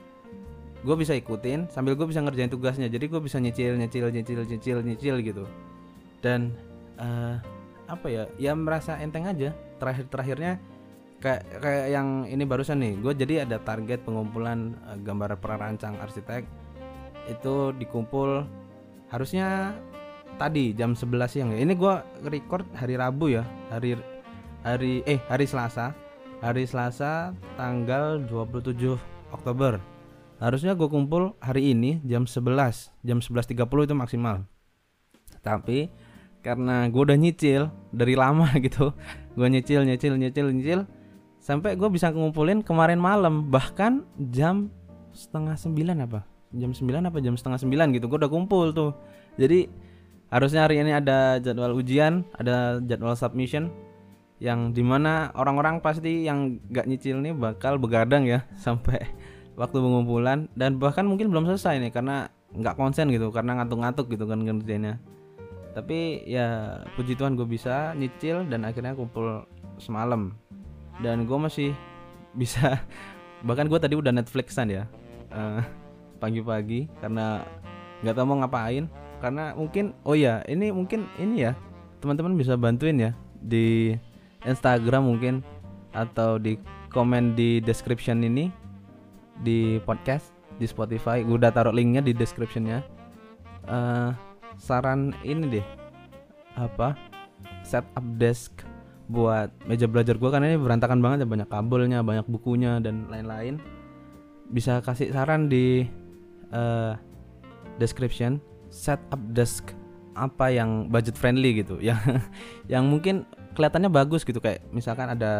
Gue 0.85 1.00
bisa 1.00 1.16
ikutin 1.16 1.73
sambil 1.73 1.97
gue 1.97 2.04
bisa 2.04 2.21
ngerjain 2.21 2.52
tugasnya. 2.52 2.88
Jadi 2.92 3.09
gue 3.09 3.21
bisa 3.21 3.40
nyicil 3.40 3.80
nyicil 3.80 4.12
nyicil 4.12 4.40
nyicil 4.44 4.78
nyicil 4.85 5.16
gitu 5.25 5.44
dan 6.25 6.57
uh, 6.97 7.37
apa 7.85 8.07
ya 8.09 8.25
ya 8.40 8.57
merasa 8.57 8.97
enteng 8.97 9.28
aja. 9.28 9.52
Terakhir 9.76 10.09
terakhirnya 10.09 10.57
kayak 11.21 11.61
kayak 11.61 11.87
yang 11.93 12.09
ini 12.25 12.45
barusan 12.49 12.81
nih 12.81 12.97
gue 13.00 13.12
jadi 13.12 13.35
ada 13.45 13.61
target 13.61 14.00
pengumpulan 14.09 14.73
uh, 14.88 14.97
gambar 14.97 15.37
perancang 15.37 16.00
arsitek 16.00 16.49
itu 17.28 17.73
dikumpul 17.76 18.45
harusnya 19.09 19.73
tadi 20.37 20.73
jam 20.73 20.97
11 20.97 21.28
siang 21.28 21.49
ya. 21.52 21.61
Ini 21.61 21.73
gue 21.76 21.95
record 22.25 22.64
hari 22.73 22.97
Rabu 22.97 23.37
ya 23.37 23.45
hari 23.69 24.00
hari 24.64 25.04
eh 25.04 25.21
hari 25.28 25.45
Selasa. 25.45 25.93
Hari 26.45 26.69
Selasa 26.69 27.33
tanggal 27.57 28.21
27 28.28 28.76
Oktober. 29.33 29.81
Harusnya 30.37 30.76
gue 30.76 30.88
kumpul 30.93 31.33
hari 31.40 31.73
ini 31.73 32.04
jam 32.04 32.28
11 32.28 32.93
jam 33.00 33.19
11.30 33.25 33.64
itu 33.64 33.95
maksimal. 33.97 34.45
Tapi 35.40 35.88
karena 36.44 36.86
gue 36.92 37.00
udah 37.00 37.16
nyicil 37.16 37.72
dari 37.90 38.14
lama 38.14 38.52
gitu. 38.64 38.92
Gue 39.32 39.48
nyicil 39.48 39.88
nyicil 39.88 40.20
nyicil 40.20 40.46
nyicil 40.52 40.80
sampai 41.40 41.74
gue 41.74 41.88
bisa 41.88 42.12
ngumpulin 42.12 42.60
kemarin 42.60 43.00
malam 43.00 43.48
bahkan 43.48 44.04
jam 44.30 44.68
setengah 45.16 45.56
sembilan 45.56 46.04
apa? 46.04 46.20
Jam 46.54 46.70
sembilan 46.70 47.08
apa 47.08 47.18
jam 47.24 47.34
setengah 47.34 47.58
sembilan 47.58 47.96
gitu 47.96 48.06
gue 48.06 48.18
udah 48.20 48.30
kumpul 48.30 48.76
tuh. 48.76 48.92
Jadi 49.40 49.66
harusnya 50.28 50.68
hari 50.68 50.84
ini 50.84 50.92
ada 50.92 51.40
jadwal 51.40 51.74
ujian 51.78 52.26
ada 52.36 52.82
jadwal 52.82 53.16
submission 53.16 53.72
yang 54.42 54.74
di 54.74 54.82
mana 54.82 55.30
orang-orang 55.38 55.78
pasti 55.78 56.26
yang 56.26 56.58
gak 56.74 56.90
nyicil 56.90 57.22
nih 57.22 57.32
bakal 57.32 57.78
begadang 57.78 58.26
ya 58.26 58.42
sampai 58.64 58.98
waktu 59.54 59.78
pengumpulan 59.78 60.50
dan 60.58 60.82
bahkan 60.82 61.06
mungkin 61.06 61.30
belum 61.30 61.46
selesai 61.46 61.78
nih 61.78 61.94
karena 61.94 62.26
nggak 62.54 62.74
konsen 62.74 63.10
gitu 63.10 63.30
karena 63.30 63.62
ngantuk-ngantuk 63.62 64.10
gitu 64.10 64.26
kan 64.26 64.42
kerjanya 64.42 64.98
tapi 65.75 66.23
ya 66.23 66.81
puji 66.95 67.19
Tuhan 67.19 67.35
gue 67.35 67.45
bisa 67.45 67.93
nyicil 67.99 68.47
dan 68.47 68.62
akhirnya 68.62 68.95
kumpul 68.95 69.43
semalam. 69.83 70.31
Dan 71.02 71.26
gue 71.26 71.38
masih 71.38 71.75
bisa 72.40 72.78
bahkan 73.43 73.66
gue 73.66 73.76
tadi 73.76 73.99
udah 73.99 74.11
Netflixan 74.14 74.73
ya 74.73 74.88
eh, 75.35 75.61
pagi-pagi 76.16 76.88
karena 77.02 77.43
nggak 78.07 78.14
tahu 78.14 78.26
mau 78.31 78.38
ngapain. 78.40 78.87
Karena 79.19 79.52
mungkin 79.59 79.99
oh 80.07 80.14
ya 80.14 80.47
ini 80.47 80.71
mungkin 80.71 81.11
ini 81.19 81.50
ya 81.50 81.52
teman-teman 81.99 82.38
bisa 82.38 82.54
bantuin 82.54 83.11
ya 83.11 83.12
di 83.43 83.99
Instagram 84.47 85.11
mungkin 85.11 85.43
atau 85.90 86.38
di 86.38 86.54
komen 86.95 87.35
di 87.35 87.59
description 87.59 88.23
ini 88.23 88.47
di 89.43 89.83
podcast 89.83 90.31
di 90.62 90.71
Spotify. 90.71 91.26
Gue 91.26 91.43
udah 91.43 91.50
taruh 91.50 91.75
linknya 91.75 91.99
di 91.99 92.14
descriptionnya. 92.14 92.87
Uh, 93.64 94.12
saran 94.58 95.14
ini 95.26 95.61
deh. 95.61 95.66
Apa? 96.54 96.94
Setup 97.64 98.04
desk 98.20 98.64
buat 99.04 99.52
meja 99.68 99.84
belajar 99.84 100.16
gue 100.16 100.30
karena 100.32 100.56
ini 100.56 100.58
berantakan 100.61 101.04
banget 101.04 101.25
ya 101.25 101.28
banyak 101.28 101.49
kabelnya 101.52 102.00
banyak 102.00 102.26
bukunya 102.28 102.80
dan 102.80 103.08
lain-lain. 103.12 103.61
Bisa 104.49 104.80
kasih 104.80 105.12
saran 105.12 105.49
di 105.49 105.84
uh, 106.52 106.96
description 107.76 108.38
setup 108.70 109.20
desk 109.34 109.75
apa 110.14 110.50
yang 110.50 110.88
budget 110.88 111.18
friendly 111.18 111.61
gitu. 111.61 111.80
Yang 111.82 112.00
yang 112.73 112.87
mungkin 112.88 113.28
kelihatannya 113.54 113.90
bagus 113.90 114.26
gitu 114.26 114.42
kayak 114.42 114.66
misalkan 114.75 115.14
ada 115.14 115.34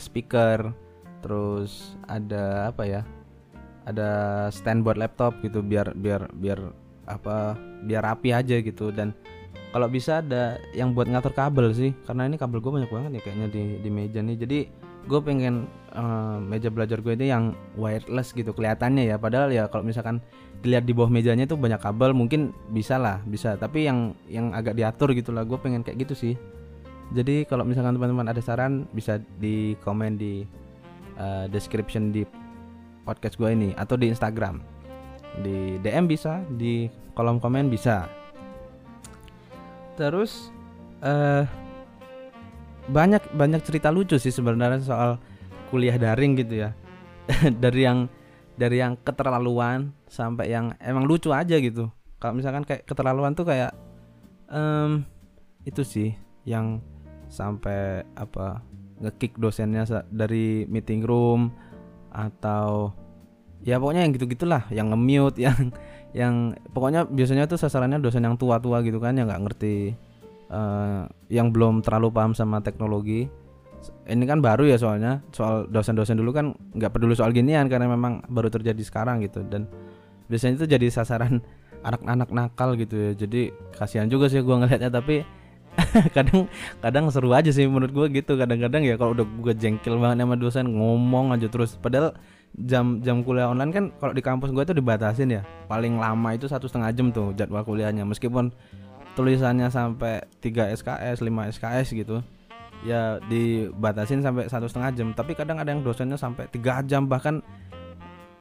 speaker 0.00 0.72
terus 1.20 1.96
ada 2.04 2.68
apa 2.68 2.84
ya 2.84 3.02
ada 3.84 4.08
stand 4.48 4.84
buat 4.84 4.96
laptop 4.96 5.40
gitu 5.44 5.60
biar 5.60 5.92
biar 5.92 6.32
biar 6.32 6.83
apa 7.04 7.56
biar 7.84 8.04
rapi 8.04 8.32
aja 8.34 8.60
gitu. 8.60 8.90
Dan 8.90 9.12
kalau 9.74 9.90
bisa 9.90 10.22
ada 10.22 10.62
yang 10.70 10.94
buat 10.94 11.10
ngatur 11.10 11.34
kabel 11.34 11.74
sih 11.74 11.90
karena 12.06 12.30
ini 12.30 12.38
kabel 12.38 12.62
gue 12.62 12.72
banyak 12.72 12.90
banget 12.94 13.10
ya 13.18 13.20
kayaknya 13.26 13.48
di 13.50 13.62
di 13.82 13.90
meja 13.90 14.20
nih. 14.22 14.36
Jadi 14.38 14.58
gue 15.04 15.20
pengen 15.20 15.68
uh, 15.92 16.40
meja 16.40 16.72
belajar 16.72 17.02
gue 17.04 17.12
ini 17.12 17.28
yang 17.28 17.52
wireless 17.74 18.30
gitu 18.32 18.54
kelihatannya 18.54 19.10
ya. 19.10 19.16
Padahal 19.18 19.50
ya 19.50 19.66
kalau 19.68 19.84
misalkan 19.84 20.22
dilihat 20.64 20.88
di 20.88 20.96
bawah 20.96 21.12
mejanya 21.12 21.44
itu 21.44 21.60
banyak 21.60 21.82
kabel 21.82 22.14
mungkin 22.16 22.54
bisa 22.70 22.96
lah 22.96 23.20
bisa. 23.26 23.58
Tapi 23.58 23.84
yang 23.84 24.14
yang 24.30 24.54
agak 24.54 24.78
diatur 24.78 25.12
gitu 25.12 25.34
lah 25.34 25.42
gue 25.42 25.58
pengen 25.58 25.82
kayak 25.82 26.06
gitu 26.08 26.14
sih. 26.14 26.34
Jadi 27.12 27.44
kalau 27.44 27.68
misalkan 27.68 28.00
teman-teman 28.00 28.32
ada 28.32 28.40
saran 28.40 28.88
bisa 28.96 29.20
di 29.36 29.76
komen 29.84 30.16
di 30.16 30.48
uh, 31.20 31.50
description 31.52 32.14
di 32.14 32.24
podcast 33.04 33.36
gue 33.36 33.50
ini 33.52 33.70
atau 33.76 34.00
di 34.00 34.08
Instagram 34.08 34.73
di 35.40 35.80
DM 35.82 36.06
bisa 36.06 36.44
di 36.46 36.86
kolom 37.16 37.42
komen 37.42 37.70
bisa. 37.72 38.06
Terus 39.94 40.50
uh, 41.02 41.46
banyak 42.90 43.32
banyak 43.32 43.62
cerita 43.64 43.88
lucu 43.88 44.20
sih 44.20 44.34
sebenarnya 44.34 44.82
soal 44.84 45.10
kuliah 45.72 45.96
daring 45.96 46.36
gitu 46.38 46.68
ya. 46.68 46.70
Dari 47.64 47.80
yang 47.88 48.06
dari 48.54 48.78
yang 48.78 48.94
keterlaluan 49.02 49.90
sampai 50.06 50.52
yang 50.52 50.78
emang 50.78 51.08
lucu 51.10 51.34
aja 51.34 51.58
gitu. 51.58 51.90
Kalau 52.22 52.38
misalkan 52.38 52.62
kayak 52.62 52.86
keterlaluan 52.86 53.34
tuh 53.34 53.50
kayak 53.50 53.74
um, 54.46 55.02
itu 55.66 55.82
sih 55.82 56.14
yang 56.46 56.78
sampai 57.26 58.06
apa 58.14 58.62
ngekick 59.02 59.34
dosennya 59.42 60.06
dari 60.14 60.68
meeting 60.70 61.02
room 61.02 61.50
atau 62.14 62.94
ya 63.64 63.80
pokoknya 63.80 64.04
yang 64.04 64.12
gitu 64.12 64.28
gitulah 64.28 64.68
yang 64.68 64.92
nge-mute 64.92 65.40
yang 65.48 65.72
yang 66.14 66.54
pokoknya 66.70 67.08
biasanya 67.10 67.50
tuh 67.50 67.58
sasarannya 67.58 67.98
dosen 67.98 68.22
yang 68.22 68.38
tua-tua 68.38 68.84
gitu 68.86 69.02
kan 69.02 69.18
yang 69.18 69.26
nggak 69.26 69.42
ngerti 69.50 69.98
uh, 70.54 71.08
yang 71.32 71.50
belum 71.50 71.82
terlalu 71.82 72.14
paham 72.14 72.32
sama 72.36 72.62
teknologi. 72.62 73.26
Ini 74.08 74.24
kan 74.24 74.40
baru 74.40 74.64
ya 74.64 74.80
soalnya 74.80 75.20
soal 75.34 75.68
dosen-dosen 75.68 76.16
dulu 76.16 76.32
kan 76.32 76.56
nggak 76.72 76.88
peduli 76.94 77.12
soal 77.12 77.36
ginian 77.36 77.68
karena 77.68 77.90
memang 77.90 78.24
baru 78.30 78.48
terjadi 78.48 78.80
sekarang 78.80 79.20
gitu. 79.26 79.44
Dan 79.44 79.68
biasanya 80.30 80.64
itu 80.64 80.66
jadi 80.70 80.86
sasaran 80.88 81.42
anak-anak 81.88 82.30
nakal 82.32 82.78
gitu 82.78 82.94
ya. 82.94 83.10
Jadi 83.12 83.52
kasihan 83.76 84.08
juga 84.08 84.30
sih 84.30 84.40
gue 84.40 84.56
ngelihatnya 84.56 84.88
tapi 84.88 85.26
kadang 86.16 86.46
kadang 86.78 87.10
seru 87.10 87.34
aja 87.34 87.50
sih 87.52 87.66
menurut 87.68 87.92
gue 87.92 88.06
gitu. 88.22 88.40
Kadang-kadang 88.40 88.86
ya 88.88 88.96
kalau 88.96 89.12
udah 89.12 89.26
gue 89.26 89.54
jengkel 89.58 90.00
banget 90.00 90.24
sama 90.24 90.36
dosen 90.38 90.64
ngomong 90.72 91.36
aja 91.36 91.50
terus. 91.50 91.76
Padahal 91.76 92.16
jam 92.54 93.02
jam 93.02 93.26
kuliah 93.26 93.50
online 93.50 93.74
kan 93.74 93.84
kalau 93.98 94.14
di 94.14 94.22
kampus 94.22 94.54
gue 94.54 94.62
tuh 94.62 94.76
dibatasin 94.78 95.30
ya. 95.34 95.42
Paling 95.66 95.98
lama 95.98 96.28
itu 96.34 96.46
satu 96.46 96.70
setengah 96.70 96.94
jam 96.94 97.10
tuh 97.10 97.34
jadwal 97.34 97.66
kuliahnya. 97.66 98.06
Meskipun 98.06 98.54
tulisannya 99.18 99.70
sampai 99.70 100.22
3 100.42 100.74
SKS 100.74 101.22
5 101.22 101.52
SKS 101.54 101.86
gitu 101.94 102.18
ya 102.82 103.16
dibatasin 103.30 104.20
sampai 104.20 104.46
satu 104.46 104.70
setengah 104.70 104.90
jam. 104.94 105.08
Tapi 105.16 105.34
kadang 105.34 105.58
ada 105.58 105.70
yang 105.74 105.82
dosennya 105.82 106.18
sampai 106.18 106.46
tiga 106.52 106.84
jam 106.86 107.10
bahkan 107.10 107.42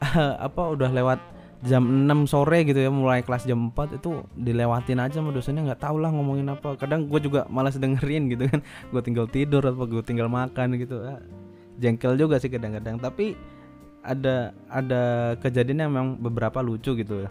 apa 0.48 0.62
udah 0.75 0.91
lewat 0.91 1.20
jam 1.63 1.79
6 2.05 2.27
sore 2.27 2.67
gitu 2.67 2.75
ya 2.75 2.91
mulai 2.91 3.24
kelas 3.24 3.48
jam 3.48 3.72
4 3.72 4.03
itu 4.03 4.20
dilewatin 4.36 5.00
aja 5.00 5.24
sama 5.24 5.32
dosennya 5.32 5.63
nggak 5.72 5.82
tahu 5.82 5.98
lah 6.03 6.12
ngomongin 6.12 6.51
apa. 6.51 6.75
Kadang 6.75 7.08
gue 7.08 7.20
juga 7.24 7.48
malas 7.48 7.79
dengerin 7.79 8.29
gitu 8.29 8.46
kan. 8.51 8.60
Gue 8.91 9.01
tinggal 9.01 9.25
tidur 9.32 9.63
atau 9.63 9.88
gue 9.88 10.03
tinggal 10.03 10.27
makan 10.27 10.75
gitu. 10.77 11.01
Ah, 11.01 11.24
jengkel 11.79 12.20
juga 12.20 12.38
sih 12.38 12.51
kadang-kadang. 12.51 13.00
Tapi 13.00 13.34
ada 14.03 14.51
ada 14.67 15.33
kejadian 15.39 15.88
yang 15.88 15.91
memang 15.95 16.10
beberapa 16.19 16.60
lucu 16.60 16.93
gitu 16.93 17.25
ya. 17.25 17.29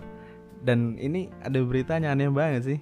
Dan 0.64 0.96
ini 0.96 1.28
ada 1.44 1.60
beritanya 1.60 2.16
aneh 2.16 2.32
banget 2.32 2.62
sih. 2.64 2.78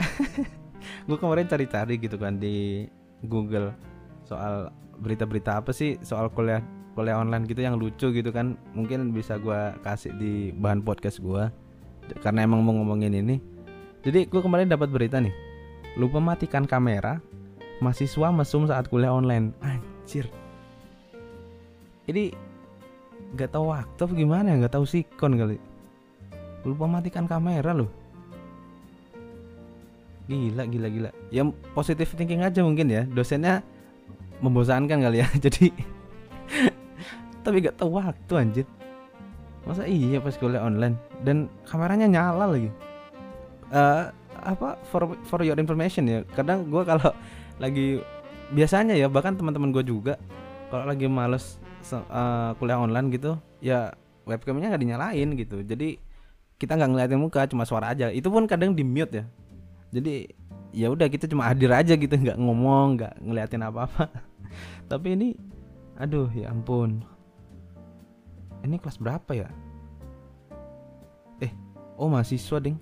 Gue 1.08 1.16
kemarin 1.20 1.44
cari-cari 1.44 2.00
gitu 2.00 2.16
kan 2.16 2.40
di 2.40 2.88
Google 3.24 3.76
soal 4.24 4.72
berita-berita 5.00 5.60
apa 5.60 5.74
sih 5.74 6.00
soal 6.00 6.32
kuliah 6.32 6.64
kuliah 6.96 7.18
online 7.20 7.44
gitu 7.44 7.60
yang 7.60 7.76
lucu 7.76 8.08
gitu 8.10 8.32
kan. 8.32 8.56
Mungkin 8.72 9.12
bisa 9.12 9.36
gue 9.36 9.76
kasih 9.84 10.16
di 10.16 10.50
bahan 10.56 10.80
podcast 10.80 11.20
gue 11.20 11.52
karena 12.24 12.48
emang 12.48 12.64
mau 12.64 12.72
ngomongin 12.72 13.12
ini. 13.12 13.36
Jadi 14.04 14.28
gue 14.28 14.40
kemarin 14.40 14.68
dapat 14.68 14.88
berita 14.88 15.20
nih 15.20 15.32
lupa 15.94 16.18
matikan 16.18 16.66
kamera 16.66 17.22
mahasiswa 17.78 18.28
mesum 18.32 18.64
saat 18.64 18.88
kuliah 18.88 19.12
online. 19.12 19.52
Anjir. 19.60 20.30
Ini 22.04 22.36
nggak 23.34 23.50
tahu 23.50 23.74
waktu 23.74 24.00
apa 24.06 24.12
gimana 24.14 24.46
ya 24.54 24.54
nggak 24.64 24.74
tahu 24.78 24.86
sikon 24.86 25.34
kali. 25.34 25.58
Lupa 26.62 26.86
matikan 26.86 27.26
kamera 27.26 27.74
loh. 27.74 27.90
Gila 30.30 30.64
gila 30.64 30.88
gila. 30.88 31.10
Ya 31.28 31.44
positif 31.76 32.14
thinking 32.14 32.40
aja 32.40 32.64
mungkin 32.64 32.88
ya. 32.88 33.04
Dosennya 33.04 33.60
membosankan 34.40 34.98
kali 35.02 35.20
ya 35.22 35.28
jadi 35.44 35.70
tapi 37.44 37.60
gak 37.60 37.76
tahu 37.76 38.00
waktu 38.00 38.32
anjir. 38.40 38.66
Masa 39.68 39.84
iya 39.84 40.16
pas 40.20 40.32
kuliah 40.40 40.64
online? 40.64 40.96
Dan 41.20 41.52
kameranya 41.68 42.08
nyala 42.08 42.48
lagi. 42.48 42.72
Uh, 43.68 44.08
apa 44.40 44.80
for 44.88 45.12
for 45.28 45.44
your 45.44 45.60
information 45.60 46.08
ya. 46.08 46.24
Kadang 46.32 46.72
gue 46.72 46.82
kalau 46.88 47.12
lagi 47.60 48.00
biasanya 48.52 48.96
ya 48.96 49.12
bahkan 49.12 49.36
teman-teman 49.36 49.72
gue 49.72 49.84
juga 49.84 50.16
kalau 50.72 50.88
lagi 50.88 51.04
males 51.08 51.60
uh, 51.92 52.56
kuliah 52.56 52.80
online 52.80 53.12
gitu 53.12 53.36
ya 53.60 53.92
webcamnya 54.24 54.72
nggak 54.72 54.82
dinyalain 54.82 55.28
gitu. 55.36 55.60
Jadi 55.60 56.00
kita 56.56 56.80
nggak 56.80 56.90
ngeliatin 56.90 57.20
muka 57.20 57.44
cuma 57.48 57.68
suara 57.68 57.92
aja. 57.92 58.08
Itu 58.08 58.32
pun 58.32 58.48
kadang 58.48 58.72
di 58.72 58.84
mute 58.84 59.12
ya. 59.20 59.24
Jadi 59.94 60.28
ya 60.74 60.90
udah 60.90 61.06
kita 61.06 61.30
cuma 61.30 61.46
hadir 61.46 61.70
aja 61.70 61.94
gitu 61.94 62.10
nggak 62.10 62.40
ngomong 62.40 62.98
nggak 62.98 63.14
ngeliatin 63.20 63.62
apa-apa. 63.62 64.10
Tapi 64.90 65.08
ini 65.14 65.28
aduh 66.00 66.28
ya 66.32 66.50
ampun. 66.50 67.04
Ini 68.64 68.80
kelas 68.80 68.96
berapa 68.96 69.32
ya? 69.36 69.48
Eh 71.44 71.52
oh 72.00 72.08
mahasiswa 72.08 72.58
ding. 72.58 72.80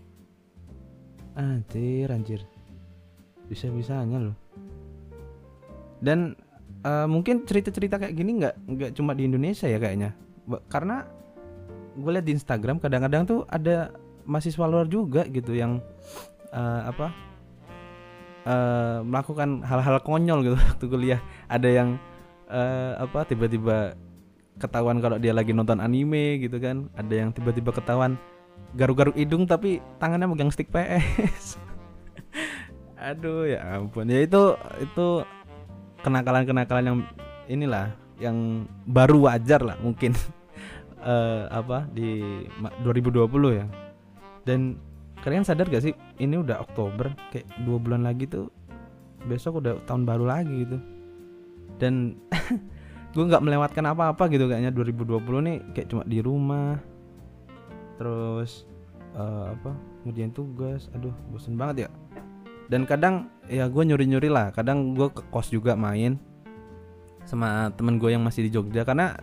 Anjir 1.34 2.08
anjir. 2.12 2.40
Bisa 3.50 3.66
bisanya 3.68 4.30
loh. 4.30 4.36
Dan 6.02 6.34
uh, 6.82 7.06
mungkin 7.08 7.46
cerita-cerita 7.46 7.98
kayak 7.98 8.14
gini 8.14 8.42
nggak 8.42 8.54
nggak 8.66 8.90
cuma 8.98 9.14
di 9.16 9.26
Indonesia 9.26 9.66
ya 9.66 9.78
kayaknya. 9.78 10.14
Karena 10.68 11.06
gue 11.92 12.10
lihat 12.10 12.26
di 12.26 12.34
Instagram 12.34 12.80
kadang-kadang 12.80 13.22
tuh 13.28 13.40
ada 13.46 13.92
mahasiswa 14.24 14.64
luar 14.64 14.86
juga 14.88 15.26
gitu 15.28 15.52
yang 15.52 15.82
uh, 16.54 16.82
apa 16.88 17.06
uh, 18.46 18.98
melakukan 19.02 19.62
hal-hal 19.66 19.98
konyol 20.02 20.40
gitu 20.46 20.56
waktu 20.70 20.86
kuliah. 20.86 21.20
Ada 21.46 21.68
yang 21.68 21.88
uh, 22.50 22.98
apa 23.02 23.26
tiba-tiba 23.26 23.94
ketahuan 24.60 25.00
kalau 25.00 25.16
dia 25.16 25.32
lagi 25.34 25.54
nonton 25.54 25.78
anime 25.78 26.42
gitu 26.42 26.58
kan. 26.58 26.90
Ada 26.98 27.14
yang 27.26 27.28
tiba-tiba 27.34 27.70
ketahuan 27.74 28.18
garuk-garuk 28.72 29.16
hidung 29.16 29.44
tapi 29.44 29.82
tangannya 30.00 30.28
megang 30.30 30.52
stick 30.52 30.72
PS. 30.72 31.58
Aduh 33.10 33.50
ya 33.50 33.58
ampun. 33.78 34.06
Ya 34.06 34.22
itu 34.22 34.54
itu 34.78 35.26
kenakalan-kenakalan 36.02 36.84
yang 36.84 36.98
inilah 37.48 37.94
yang 38.18 38.68
baru 38.86 39.30
wajar 39.30 39.62
lah 39.62 39.78
mungkin. 39.80 40.14
Uh, 41.02 41.50
apa 41.62 41.88
di 41.90 42.22
2020 42.84 43.26
ya. 43.58 43.66
Dan 44.42 44.78
kalian 45.22 45.46
sadar 45.46 45.70
gak 45.70 45.86
sih 45.86 45.94
ini 46.18 46.38
udah 46.38 46.62
Oktober 46.62 47.14
kayak 47.30 47.46
dua 47.62 47.78
bulan 47.78 48.02
lagi 48.02 48.26
tuh 48.26 48.50
besok 49.22 49.62
udah 49.62 49.78
tahun 49.86 50.02
baru 50.06 50.26
lagi 50.26 50.66
gitu. 50.66 50.78
Dan 51.78 52.18
gue 53.14 53.24
nggak 53.28 53.44
melewatkan 53.44 53.84
apa-apa 53.86 54.26
gitu 54.32 54.48
kayaknya 54.48 54.72
2020 54.74 55.22
nih 55.46 55.56
kayak 55.74 55.88
cuma 55.90 56.02
di 56.06 56.18
rumah. 56.18 56.78
Terus 57.98 58.66
uh, 59.16 59.54
apa 59.54 59.72
ngerjain 60.02 60.34
tugas 60.34 60.90
aduh 60.92 61.14
bosen 61.30 61.54
banget 61.54 61.86
ya 61.86 61.88
dan 62.68 62.86
kadang 62.86 63.32
ya 63.50 63.66
gue 63.66 63.82
nyuri-nyuri 63.82 64.28
lah. 64.30 64.54
Kadang 64.54 64.94
gue 64.94 65.08
ke 65.10 65.22
kos 65.32 65.50
juga 65.50 65.74
main 65.74 66.18
sama 67.26 67.70
temen 67.74 67.98
gue 67.98 68.12
yang 68.12 68.22
masih 68.22 68.46
di 68.46 68.50
Jogja. 68.52 68.86
Karena 68.86 69.16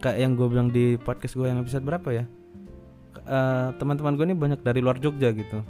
kayak 0.00 0.18
yang 0.18 0.32
gue 0.36 0.46
bilang 0.48 0.68
di 0.72 0.96
podcast 1.00 1.36
gue 1.36 1.46
yang 1.48 1.60
episode 1.60 1.84
berapa 1.84 2.08
ya? 2.10 2.24
Uh, 3.30 3.70
teman-teman 3.76 4.16
gue 4.16 4.24
ini 4.26 4.36
banyak 4.36 4.60
dari 4.60 4.80
luar 4.82 4.98
Jogja 4.98 5.32
gitu. 5.32 5.62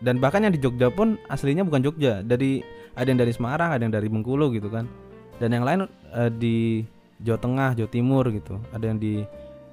Dan 0.00 0.20
bahkan 0.20 0.44
yang 0.44 0.52
di 0.52 0.60
Jogja 0.60 0.92
pun 0.92 1.16
aslinya 1.30 1.64
bukan 1.64 1.82
Jogja. 1.84 2.20
Dari 2.20 2.60
ada 2.96 3.08
yang 3.08 3.20
dari 3.20 3.32
Semarang 3.32 3.76
ada 3.76 3.82
yang 3.82 3.94
dari 3.94 4.08
Bengkulu 4.08 4.52
gitu 4.54 4.68
kan. 4.72 4.88
Dan 5.36 5.52
yang 5.52 5.64
lain 5.64 5.88
uh, 6.12 6.30
di 6.32 6.84
Jawa 7.20 7.40
Tengah 7.40 7.70
Jawa 7.76 7.90
Timur 7.90 8.24
gitu. 8.32 8.60
Ada 8.72 8.92
yang 8.92 8.98
di 9.00 9.24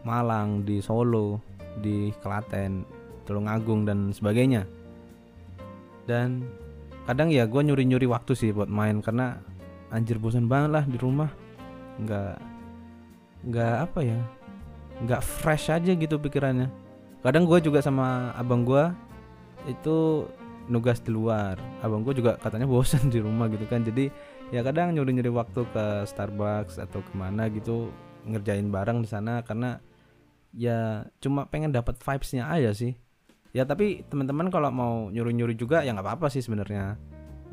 Malang 0.03 0.67
di 0.67 0.83
Solo 0.83 1.39
di 1.79 2.11
Klaten 2.19 2.83
Tulungagung 3.23 3.87
dan 3.87 4.11
sebagainya 4.11 4.82
dan 6.09 6.43
kadang 7.03 7.31
ya 7.31 7.43
gue 7.47 7.61
nyuri 7.63 7.83
nyuri 7.87 8.07
waktu 8.07 8.33
sih 8.35 8.49
buat 8.55 8.71
main 8.71 9.03
karena 9.03 9.39
anjir 9.91 10.17
bosan 10.17 10.47
banget 10.47 10.69
lah 10.71 10.83
di 10.87 10.97
rumah. 10.99 11.29
Nggak 12.01 12.35
nggak 13.43 13.75
apa 13.83 13.99
ya 14.01 14.19
nggak 15.03 15.21
fresh 15.21 15.73
aja 15.73 15.91
gitu 15.93 16.15
pikirannya. 16.19 16.71
Kadang 17.23 17.47
gue 17.47 17.59
juga 17.63 17.79
sama 17.79 18.35
abang 18.35 18.67
gue 18.67 18.83
itu 19.67 20.27
nugas 20.67 20.99
di 21.03 21.11
luar. 21.11 21.59
Abang 21.83 22.03
gue 22.03 22.15
juga 22.15 22.35
katanya 22.39 22.67
bosan 22.67 23.07
di 23.13 23.19
rumah 23.19 23.47
gitu 23.51 23.63
kan. 23.67 23.83
Jadi 23.83 24.11
ya 24.51 24.61
kadang 24.61 24.93
nyuri-nyuri 24.93 25.31
waktu 25.31 25.65
ke 25.71 26.05
Starbucks 26.07 26.77
atau 26.77 26.99
ke 27.01 27.13
mana 27.15 27.47
gitu 27.49 27.89
ngerjain 28.27 28.71
bareng 28.71 29.03
di 29.03 29.09
sana 29.09 29.43
karena 29.43 29.83
ya 30.55 31.09
cuma 31.19 31.49
pengen 31.49 31.73
dapat 31.73 31.97
vibesnya 31.99 32.47
aja 32.47 32.71
sih 32.71 32.95
ya 33.53 33.63
tapi 33.63 34.01
teman-teman 34.09 34.49
kalau 34.49 34.69
mau 34.73 34.93
nyuri-nyuri 35.13 35.53
juga 35.53 35.85
ya 35.85 35.93
nggak 35.93 36.05
apa-apa 36.05 36.27
sih 36.33 36.41
sebenarnya. 36.41 36.97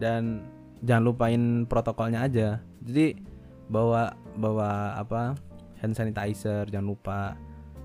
Dan 0.00 0.48
jangan 0.80 1.04
lupain 1.04 1.42
protokolnya 1.68 2.24
aja. 2.24 2.64
Jadi 2.80 3.20
bawa 3.68 4.16
bawa 4.34 4.96
apa 4.96 5.36
hand 5.78 5.94
sanitizer 5.94 6.66
jangan 6.72 6.88
lupa. 6.88 7.36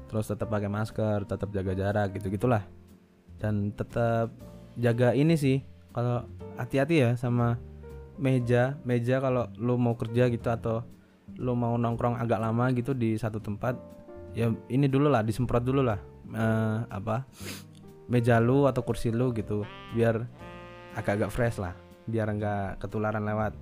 Terus 0.08 0.32
tetap 0.32 0.48
pakai 0.48 0.72
masker 0.72 1.28
tetap 1.28 1.52
jaga 1.52 1.76
jarak 1.76 2.16
gitu 2.16 2.32
gitulah 2.32 2.64
dan 3.40 3.76
tetap 3.76 4.32
jaga 4.80 5.12
ini 5.12 5.36
sih 5.36 5.64
kalau 5.92 6.28
hati-hati 6.60 6.96
ya 7.04 7.12
sama 7.20 7.60
meja. 8.20 8.80
Meja 8.88 9.20
kalau 9.20 9.52
lu 9.60 9.76
mau 9.76 9.96
kerja 9.96 10.28
gitu 10.32 10.48
atau 10.52 10.84
lu 11.36 11.56
mau 11.56 11.76
nongkrong 11.76 12.20
agak 12.20 12.40
lama 12.40 12.72
gitu 12.72 12.96
di 12.96 13.20
satu 13.20 13.42
tempat 13.44 13.76
ya 14.36 14.52
ini 14.72 14.88
dulu 14.88 15.12
lah 15.12 15.24
disemprot 15.24 15.64
dulu 15.64 15.84
lah. 15.84 16.00
Uh, 16.26 16.82
apa 16.90 17.22
meja 18.06 18.38
lu 18.38 18.70
atau 18.70 18.86
kursi 18.86 19.10
lu 19.10 19.34
gitu 19.34 19.66
biar 19.98 20.26
agak-agak 20.94 21.34
fresh 21.34 21.58
lah 21.58 21.74
biar 22.06 22.30
nggak 22.30 22.82
ketularan 22.82 23.26
lewat 23.26 23.58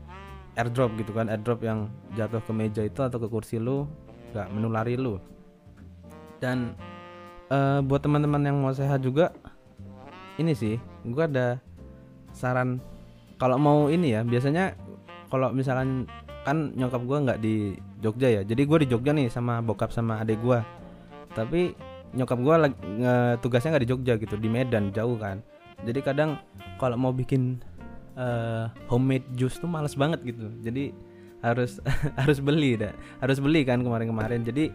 airdrop 0.60 0.94
gitu 1.00 1.16
kan 1.16 1.32
airdrop 1.32 1.64
yang 1.64 1.90
jatuh 2.14 2.44
ke 2.44 2.52
meja 2.54 2.84
itu 2.86 3.02
atau 3.02 3.18
ke 3.18 3.28
kursi 3.32 3.58
lu 3.58 3.90
nggak 4.34 4.48
menulari 4.54 4.98
lu. 4.98 5.22
Dan 6.42 6.76
uh, 7.54 7.80
buat 7.86 8.04
teman-teman 8.04 8.44
yang 8.44 8.58
mau 8.60 8.74
sehat 8.76 9.00
juga 9.02 9.32
ini 10.38 10.52
sih 10.58 10.76
gua 11.08 11.30
ada 11.30 11.48
saran 12.34 12.82
kalau 13.38 13.56
mau 13.62 13.88
ini 13.88 14.18
ya 14.18 14.22
biasanya 14.26 14.74
kalau 15.30 15.54
misalkan 15.54 16.10
kan 16.44 16.76
nyokap 16.76 17.02
gue 17.08 17.18
nggak 17.24 17.40
di 17.40 17.56
Jogja 18.04 18.28
ya 18.28 18.42
jadi 18.44 18.62
gue 18.68 18.78
di 18.84 18.88
Jogja 18.92 19.16
nih 19.16 19.32
sama 19.32 19.64
bokap 19.64 19.96
sama 19.96 20.20
adik 20.20 20.44
gue 20.44 20.60
tapi 21.32 21.72
nyokap 22.14 22.40
gue 22.40 22.56
lagi 22.56 22.76
tugasnya 23.42 23.76
nggak 23.76 23.84
di 23.84 23.90
Jogja 23.90 24.14
gitu 24.22 24.36
di 24.38 24.50
Medan 24.50 24.94
jauh 24.94 25.18
kan. 25.18 25.42
Jadi 25.84 26.00
kadang 26.00 26.40
kalau 26.80 26.96
mau 26.96 27.12
bikin 27.12 27.60
uh, 28.16 28.70
homemade 28.88 29.26
juice 29.34 29.58
tuh 29.60 29.68
males 29.68 29.98
banget 29.98 30.22
gitu. 30.24 30.48
Jadi 30.62 30.94
harus 31.44 31.82
harus 32.22 32.40
beli 32.40 32.80
dah 32.80 32.94
harus 33.20 33.38
beli 33.42 33.66
kan 33.66 33.82
kemarin-kemarin. 33.82 34.46
Jadi 34.46 34.70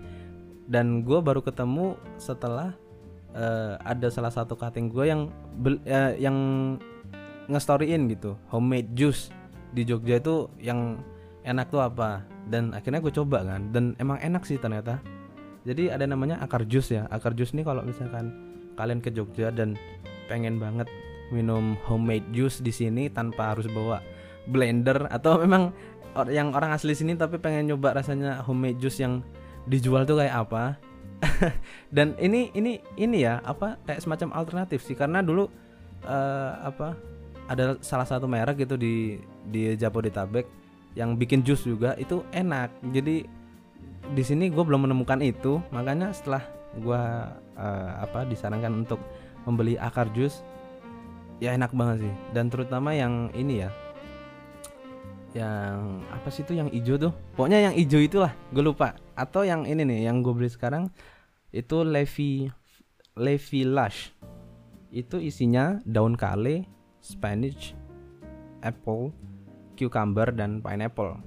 dan 0.69 1.01
gue 1.07 1.19
baru 1.23 1.41
ketemu 1.41 1.97
setelah 2.21 2.77
uh, 3.33 3.81
ada 3.87 4.13
salah 4.13 4.35
satu 4.35 4.53
cutting 4.59 4.93
gue 4.93 5.09
yang 5.09 5.33
uh, 5.65 6.13
yang 6.19 6.37
ngestoryin 7.49 8.13
gitu 8.13 8.37
homemade 8.53 8.93
juice 8.93 9.33
di 9.73 9.87
Jogja 9.87 10.21
itu 10.21 10.51
yang 10.61 11.01
enak 11.47 11.71
tuh 11.73 11.81
apa. 11.81 12.27
Dan 12.49 12.73
akhirnya 12.73 13.01
gue 13.05 13.13
coba 13.13 13.45
kan 13.45 13.73
dan 13.73 13.93
emang 14.01 14.19
enak 14.21 14.45
sih 14.45 14.57
ternyata 14.57 15.01
jadi 15.69 15.93
ada 15.93 16.09
namanya 16.09 16.41
akar 16.41 16.65
jus 16.65 16.89
ya. 16.89 17.05
Akar 17.13 17.37
jus 17.37 17.53
nih 17.53 17.61
kalau 17.61 17.85
misalkan 17.85 18.33
kalian 18.81 19.05
ke 19.05 19.13
Jogja 19.13 19.53
dan 19.53 19.77
pengen 20.33 20.57
banget 20.57 20.89
minum 21.29 21.77
homemade 21.85 22.25
juice 22.33 22.65
di 22.65 22.73
sini 22.73 23.13
tanpa 23.13 23.53
harus 23.53 23.69
bawa 23.69 24.01
blender 24.49 25.05
atau 25.13 25.45
memang 25.45 25.77
yang 26.33 26.57
orang 26.57 26.73
asli 26.73 26.97
sini 26.97 27.21
tapi 27.21 27.37
pengen 27.37 27.69
nyoba 27.69 28.01
rasanya 28.01 28.41
homemade 28.49 28.81
juice 28.81 29.05
yang 29.05 29.21
dijual 29.69 30.09
tuh 30.09 30.25
kayak 30.25 30.49
apa. 30.49 30.81
Dan 31.95 32.17
ini 32.17 32.49
ini 32.57 32.81
ini 32.97 33.29
ya 33.29 33.45
apa 33.45 33.77
kayak 33.85 34.01
semacam 34.01 34.33
alternatif 34.41 34.81
sih. 34.81 34.97
Karena 34.97 35.21
dulu 35.21 35.53
uh, 36.09 36.53
apa 36.65 36.97
ada 37.45 37.77
salah 37.85 38.09
satu 38.09 38.25
merek 38.25 38.65
gitu 38.65 38.81
di 38.81 39.21
di 39.45 39.77
Jabodetabek 39.77 40.49
yang 40.97 41.21
bikin 41.21 41.45
jus 41.45 41.61
juga 41.61 41.93
itu 42.01 42.25
enak. 42.33 42.73
Jadi 42.89 43.38
di 44.13 44.23
sini 44.25 44.49
gue 44.49 44.65
belum 44.65 44.89
menemukan 44.89 45.21
itu. 45.21 45.61
Makanya 45.73 46.13
setelah 46.13 46.45
gue 46.77 47.03
uh, 47.59 47.91
apa 48.01 48.29
disarankan 48.29 48.85
untuk 48.87 49.01
membeli 49.49 49.81
akar 49.81 50.13
jus 50.13 50.45
ya 51.39 51.55
enak 51.55 51.73
banget 51.75 52.09
sih. 52.09 52.15
Dan 52.33 52.49
terutama 52.49 52.95
yang 52.95 53.33
ini 53.35 53.65
ya. 53.67 53.71
Yang 55.37 55.77
apa 56.09 56.29
sih 56.33 56.43
itu 56.43 56.53
yang 56.57 56.69
hijau 56.73 56.97
tuh? 56.97 57.13
Pokoknya 57.37 57.71
yang 57.71 57.75
hijau 57.77 58.01
itulah 58.01 58.33
gue 58.53 58.65
lupa. 58.65 58.97
Atau 59.19 59.45
yang 59.45 59.69
ini 59.69 59.85
nih 59.85 60.09
yang 60.09 60.25
gue 60.25 60.33
beli 60.33 60.49
sekarang 60.49 60.89
itu 61.53 61.85
Levi 61.85 62.49
Levi 63.19 63.61
Lush. 63.67 64.15
Itu 64.89 65.21
isinya 65.21 65.77
daun 65.85 66.17
kale 66.17 66.65
spinach 67.05 67.77
apple 68.65 69.13
cucumber 69.79 70.35
dan 70.35 70.59
pineapple. 70.59 71.21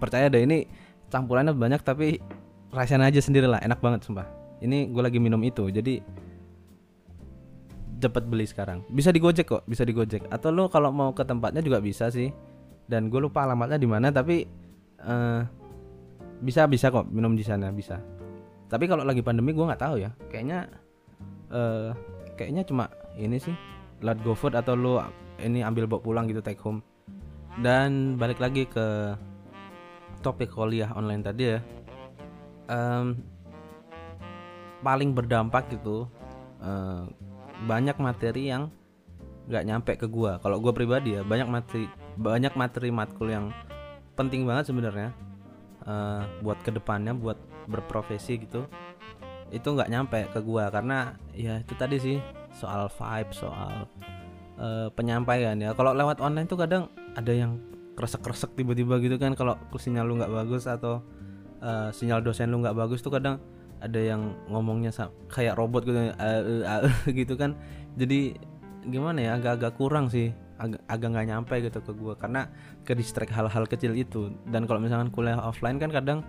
Percaya 0.00 0.32
deh 0.32 0.44
ini 0.44 0.64
campurannya 1.12 1.54
banyak 1.54 1.80
tapi 1.82 2.18
rasanya 2.74 3.08
aja 3.08 3.20
sendiri 3.22 3.46
lah 3.46 3.62
enak 3.62 3.78
banget 3.78 4.04
sumpah. 4.06 4.26
Ini 4.60 4.90
gue 4.90 5.02
lagi 5.04 5.18
minum 5.20 5.40
itu 5.44 5.68
jadi 5.68 6.00
cepet 7.96 8.24
beli 8.28 8.44
sekarang. 8.44 8.84
Bisa 8.92 9.12
digojek 9.12 9.46
kok 9.48 9.62
bisa 9.64 9.82
digojek. 9.84 10.28
Atau 10.28 10.52
lo 10.52 10.68
kalau 10.68 10.92
mau 10.92 11.12
ke 11.16 11.24
tempatnya 11.24 11.64
juga 11.64 11.80
bisa 11.80 12.12
sih. 12.12 12.32
Dan 12.86 13.10
gue 13.10 13.18
lupa 13.18 13.42
alamatnya 13.42 13.82
di 13.82 13.88
mana 13.88 14.14
tapi 14.14 14.46
uh, 15.02 15.42
bisa 16.38 16.68
bisa 16.70 16.92
kok 16.92 17.08
minum 17.08 17.34
di 17.34 17.42
sana 17.42 17.72
bisa. 17.74 17.98
Tapi 18.66 18.84
kalau 18.86 19.02
lagi 19.02 19.22
pandemi 19.22 19.54
gue 19.56 19.64
nggak 19.64 19.82
tahu 19.82 19.96
ya. 19.98 20.10
Kayaknya 20.30 20.68
uh, 21.50 21.90
kayaknya 22.36 22.62
cuma 22.68 22.92
ini 23.16 23.40
sih 23.40 23.54
lewat 24.04 24.20
GoFood 24.22 24.54
atau 24.54 24.76
lu 24.76 25.00
ini 25.40 25.64
ambil 25.64 25.88
bawa 25.88 26.00
pulang 26.04 26.24
gitu 26.28 26.44
take 26.44 26.60
home. 26.60 26.84
Dan 27.56 28.20
balik 28.20 28.36
lagi 28.36 28.68
ke 28.68 29.16
topik 30.26 30.50
kuliah 30.50 30.90
online 30.98 31.22
tadi 31.22 31.54
ya. 31.54 31.58
Um, 32.66 33.22
paling 34.82 35.14
berdampak 35.14 35.70
gitu 35.70 36.10
uh, 36.58 37.06
banyak 37.70 37.94
materi 38.02 38.50
yang 38.50 38.74
nggak 39.46 39.62
nyampe 39.62 39.92
ke 39.94 40.10
gua. 40.10 40.42
Kalau 40.42 40.58
gua 40.58 40.74
pribadi 40.74 41.14
ya 41.14 41.22
banyak 41.22 41.46
materi 41.46 41.86
banyak 42.18 42.58
materi 42.58 42.90
matkul 42.90 43.30
yang 43.30 43.54
penting 44.18 44.42
banget 44.42 44.74
sebenarnya 44.74 45.14
uh, 45.86 46.26
buat 46.42 46.58
ke 46.66 46.74
depannya 46.74 47.14
buat 47.14 47.38
berprofesi 47.70 48.42
gitu. 48.42 48.66
Itu 49.54 49.78
nggak 49.78 49.90
nyampe 49.94 50.26
ke 50.34 50.42
gua 50.42 50.66
karena 50.74 51.14
ya 51.30 51.62
itu 51.62 51.78
tadi 51.78 52.02
sih 52.02 52.18
soal 52.50 52.90
vibe 52.90 53.30
soal 53.30 53.86
uh, 54.58 54.90
penyampaian 54.90 55.54
ya. 55.54 55.70
Kalau 55.78 55.94
lewat 55.94 56.18
online 56.18 56.50
tuh 56.50 56.58
kadang 56.58 56.90
ada 57.14 57.30
yang 57.30 57.62
kresek-kresek 57.96 58.52
tiba-tiba 58.54 59.00
gitu 59.00 59.16
kan 59.16 59.32
kalau 59.32 59.56
sinyal 59.80 60.04
lu 60.04 60.20
nggak 60.20 60.30
bagus 60.30 60.68
atau 60.68 61.00
uh, 61.64 61.88
sinyal 61.90 62.20
dosen 62.20 62.52
lu 62.52 62.60
nggak 62.60 62.76
bagus 62.76 63.00
tuh 63.00 63.10
kadang 63.10 63.40
ada 63.80 64.00
yang 64.00 64.36
ngomongnya 64.48 64.92
kayak 65.28 65.56
robot 65.56 65.84
gitu 65.84 66.00
uh, 66.00 66.12
uh, 66.64 66.88
gitu 67.24 67.34
kan. 67.36 67.56
Jadi 67.96 68.36
gimana 68.86 69.18
ya 69.18 69.30
agak-agak 69.40 69.72
kurang 69.76 70.06
sih 70.08 70.30
agak 70.88 71.08
nggak 71.12 71.26
nyampe 71.28 71.54
gitu 71.60 71.84
ke 71.84 71.92
gue 71.92 72.14
karena 72.16 72.48
ke 72.80 72.96
distract 72.96 73.32
hal-hal 73.32 73.68
kecil 73.68 73.92
itu. 73.92 74.32
Dan 74.48 74.64
kalau 74.64 74.80
misalkan 74.80 75.12
kuliah 75.12 75.36
offline 75.36 75.76
kan 75.76 75.92
kadang 75.92 76.24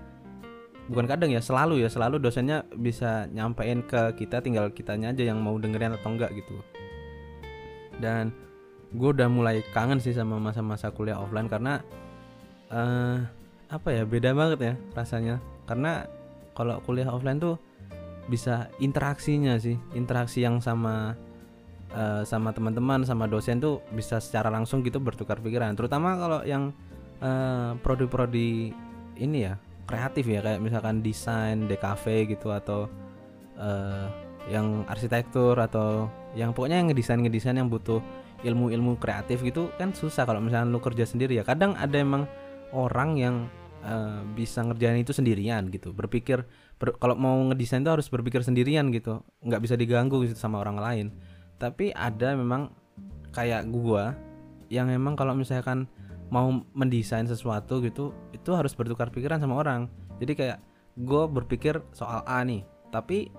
bukan 0.88 1.08
kadang 1.08 1.32
ya 1.32 1.44
selalu 1.44 1.84
ya 1.84 1.92
selalu 1.92 2.20
dosennya 2.20 2.64
bisa 2.76 3.28
nyampein 3.32 3.84
ke 3.84 4.16
kita 4.16 4.40
tinggal 4.40 4.72
kitanya 4.72 5.12
aja 5.12 5.24
yang 5.28 5.40
mau 5.40 5.56
dengerin 5.56 5.96
atau 5.96 6.12
enggak 6.12 6.36
gitu. 6.36 6.60
Dan 7.98 8.36
gue 8.94 9.10
udah 9.12 9.28
mulai 9.28 9.60
kangen 9.76 10.00
sih 10.00 10.16
sama 10.16 10.40
masa-masa 10.40 10.92
kuliah 10.96 11.20
offline 11.20 11.52
karena 11.52 11.84
uh, 12.72 13.20
apa 13.68 13.90
ya 13.92 14.08
beda 14.08 14.32
banget 14.32 14.60
ya 14.64 14.74
rasanya. 14.96 15.44
Karena 15.68 16.08
kalau 16.56 16.80
kuliah 16.88 17.12
offline 17.12 17.40
tuh 17.40 17.60
bisa 18.28 18.68
interaksinya 18.84 19.56
sih 19.56 19.80
interaksi 19.96 20.44
yang 20.44 20.60
sama 20.60 21.16
uh, 21.96 22.24
sama 22.28 22.52
teman-teman 22.52 23.08
sama 23.08 23.28
dosen 23.28 23.64
tuh 23.64 23.80
bisa 23.96 24.20
secara 24.20 24.52
langsung 24.52 24.84
gitu 24.84 25.00
bertukar 25.00 25.40
pikiran. 25.40 25.76
Terutama 25.76 26.16
kalau 26.16 26.40
yang 26.44 26.72
uh, 27.20 27.76
prodi-prodi 27.84 28.72
ini 29.18 29.38
ya 29.48 29.60
kreatif 29.88 30.28
ya 30.28 30.44
kayak 30.44 30.60
misalkan 30.60 31.00
desain 31.00 31.66
DKV 31.66 32.36
gitu 32.36 32.52
atau 32.52 32.92
uh, 33.56 34.08
yang 34.48 34.84
arsitektur 34.88 35.56
atau 35.60 36.08
yang 36.36 36.52
pokoknya 36.56 36.84
yang 36.84 36.88
ngedesain 36.92 37.20
ngedesain 37.20 37.58
yang 37.60 37.72
butuh 37.72 38.00
ilmu-ilmu 38.46 39.02
kreatif 39.02 39.42
gitu 39.42 39.74
kan 39.82 39.94
susah 39.94 40.26
kalau 40.30 40.38
misalnya 40.38 40.70
lu 40.70 40.82
kerja 40.82 41.06
sendiri 41.06 41.38
ya. 41.38 41.44
Kadang 41.46 41.74
ada 41.78 41.98
emang 41.98 42.30
orang 42.76 43.18
yang 43.18 43.36
uh, 43.82 44.22
bisa 44.38 44.62
ngerjain 44.62 45.02
itu 45.02 45.14
sendirian 45.16 45.70
gitu. 45.74 45.94
Berpikir 45.96 46.46
ber, 46.78 46.94
kalau 47.02 47.18
mau 47.18 47.38
ngedesain 47.50 47.82
itu 47.82 47.92
harus 47.94 48.08
berpikir 48.10 48.46
sendirian 48.46 48.90
gitu. 48.94 49.26
Nggak 49.42 49.62
bisa 49.64 49.76
diganggu 49.80 50.28
gitu 50.28 50.38
sama 50.38 50.62
orang 50.62 50.78
lain. 50.78 51.08
Tapi 51.58 51.90
ada 51.94 52.38
memang 52.38 52.70
kayak 53.34 53.70
gua 53.74 54.14
yang 54.68 54.92
emang 54.92 55.16
kalau 55.16 55.34
misalkan 55.34 55.88
mau 56.28 56.52
mendesain 56.76 57.24
sesuatu 57.24 57.80
gitu 57.80 58.12
itu 58.36 58.50
harus 58.52 58.76
bertukar 58.76 59.10
pikiran 59.10 59.40
sama 59.40 59.64
orang. 59.64 59.88
Jadi 60.20 60.34
kayak 60.36 60.60
gue 60.98 61.24
berpikir 61.30 61.80
soal 61.96 62.26
A 62.28 62.44
nih. 62.44 62.68
Tapi 62.92 63.32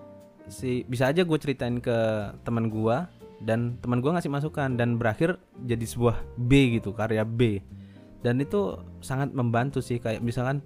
si 0.48 0.88
bisa 0.88 1.12
aja 1.12 1.24
gue 1.24 1.38
ceritain 1.40 1.76
ke 1.82 1.96
teman 2.46 2.72
gue 2.72 2.96
dan 3.38 3.78
teman 3.78 4.02
gue 4.02 4.10
ngasih 4.10 4.32
masukan 4.32 4.74
dan 4.74 4.98
berakhir 4.98 5.38
jadi 5.62 5.86
sebuah 5.86 6.18
B 6.34 6.78
gitu 6.78 6.90
karya 6.90 7.22
B. 7.22 7.62
Dan 8.18 8.42
itu 8.42 8.74
sangat 8.98 9.30
membantu 9.30 9.78
sih 9.78 10.02
kayak 10.02 10.18
misalkan 10.26 10.58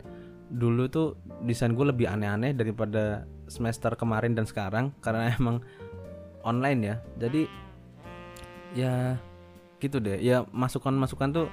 dulu 0.49 0.89
tuh 0.89 1.21
desain 1.45 1.77
gue 1.77 1.85
lebih 1.85 2.09
aneh-aneh 2.09 2.57
daripada 2.57 3.29
semester 3.49 3.93
kemarin 3.97 4.33
dan 4.33 4.49
sekarang 4.49 4.93
karena 5.05 5.37
emang 5.37 5.61
online 6.49 6.81
ya. 6.81 6.97
Jadi 7.21 7.43
ya 8.73 9.21
gitu 9.77 10.01
deh. 10.01 10.17
Ya 10.25 10.49
masukan-masukan 10.49 11.29
tuh 11.37 11.47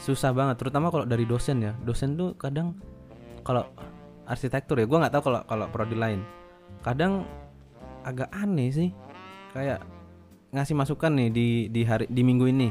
susah 0.00 0.32
banget 0.32 0.56
terutama 0.56 0.88
kalau 0.88 1.04
dari 1.04 1.28
dosen 1.28 1.60
ya. 1.60 1.76
Dosen 1.84 2.16
tuh 2.16 2.32
kadang 2.40 2.72
kalau 3.44 3.68
arsitektur 4.24 4.80
ya 4.80 4.88
gue 4.88 4.96
nggak 4.96 5.12
tahu 5.12 5.28
kalau 5.28 5.40
kalau 5.44 5.66
prodi 5.68 5.92
lain. 5.92 6.24
Kadang 6.80 7.28
agak 8.00 8.32
aneh 8.32 8.72
sih. 8.72 8.90
Kayak 9.52 9.84
ngasih 10.52 10.74
masukan 10.74 11.12
nih 11.12 11.28
di 11.28 11.48
di 11.68 11.82
hari 11.84 12.08
di 12.08 12.22
minggu 12.24 12.46
ini. 12.48 12.68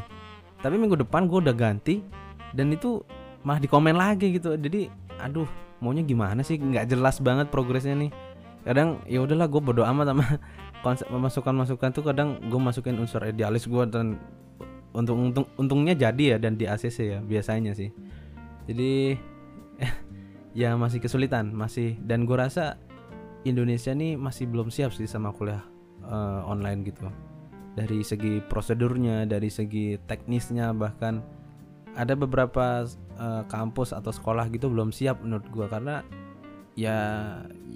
Tapi 0.61 0.75
minggu 0.75 0.97
depan 1.05 1.29
gue 1.29 1.39
udah 1.45 1.55
ganti 1.55 2.01
dan 2.53 2.73
itu 2.73 3.05
malah 3.45 3.61
di 3.61 3.69
komen 3.69 3.93
lagi 3.93 4.33
gitu. 4.33 4.57
Jadi 4.57 4.89
aduh 5.21 5.47
maunya 5.81 6.01
gimana 6.01 6.41
sih? 6.41 6.57
Nggak 6.57 6.89
jelas 6.89 7.21
banget 7.21 7.53
progresnya 7.53 7.93
nih. 7.93 8.11
Kadang 8.65 9.01
ya 9.05 9.21
udahlah 9.21 9.47
gue 9.47 9.61
bodo 9.61 9.85
amat 9.85 10.11
sama 10.11 10.25
konsep 10.85 11.07
masukan 11.09 11.55
masukan 11.55 11.89
tuh 11.93 12.03
kadang 12.05 12.41
gue 12.41 12.59
masukin 12.59 12.97
unsur 12.97 13.21
idealis 13.25 13.69
gue 13.69 13.83
dan 13.89 14.17
untung 14.97 15.29
untung 15.29 15.45
untungnya 15.61 15.93
jadi 15.93 16.35
ya 16.35 16.37
dan 16.41 16.57
di 16.57 16.65
ACC 16.65 16.97
ya 17.05 17.19
biasanya 17.21 17.77
sih. 17.77 17.93
Jadi 18.65 19.15
ya 20.61 20.73
masih 20.73 20.97
kesulitan 20.97 21.53
masih 21.53 22.01
dan 22.01 22.25
gue 22.25 22.33
rasa 22.33 22.81
Indonesia 23.45 23.93
nih 23.93 24.17
masih 24.17 24.49
belum 24.49 24.73
siap 24.73 24.91
sih 24.91 25.05
sama 25.05 25.29
kuliah 25.29 25.61
uh, 26.03 26.41
online 26.49 26.81
gitu 26.81 27.07
dari 27.77 28.01
segi 28.01 28.41
prosedurnya 28.41 29.29
dari 29.29 29.53
segi 29.53 30.01
teknisnya 30.09 30.73
bahkan 30.73 31.21
ada 31.93 32.17
beberapa 32.17 32.89
uh, 33.21 33.45
kampus 33.45 33.93
atau 33.93 34.09
sekolah 34.09 34.49
gitu 34.49 34.73
belum 34.73 34.89
siap 34.89 35.21
menurut 35.21 35.45
gue 35.53 35.65
karena 35.69 36.01
ya 36.73 36.97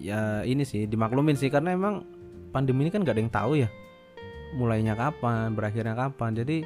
ya 0.02 0.42
ini 0.42 0.66
sih 0.66 0.90
dimaklumin 0.90 1.38
sih 1.38 1.54
karena 1.54 1.78
emang 1.78 2.02
pandemi 2.50 2.90
ini 2.90 2.92
kan 2.94 3.06
gak 3.06 3.14
ada 3.14 3.22
yang 3.22 3.34
tahu 3.34 3.54
ya 3.62 3.70
mulainya 4.56 4.94
kapan 4.96 5.56
berakhirnya 5.56 5.96
kapan. 5.96 6.32
Jadi 6.36 6.58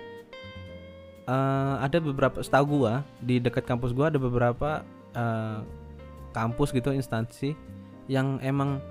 uh, 1.29 1.75
ada 1.81 1.97
beberapa 2.01 2.41
setahu 2.41 2.81
gua 2.81 3.05
di 3.21 3.37
dekat 3.37 3.65
kampus 3.65 3.93
gua 3.93 4.09
ada 4.09 4.19
beberapa 4.21 4.81
uh, 5.13 5.61
kampus 6.33 6.73
gitu 6.73 6.91
instansi 6.91 7.55
yang 8.09 8.37
emang 8.41 8.81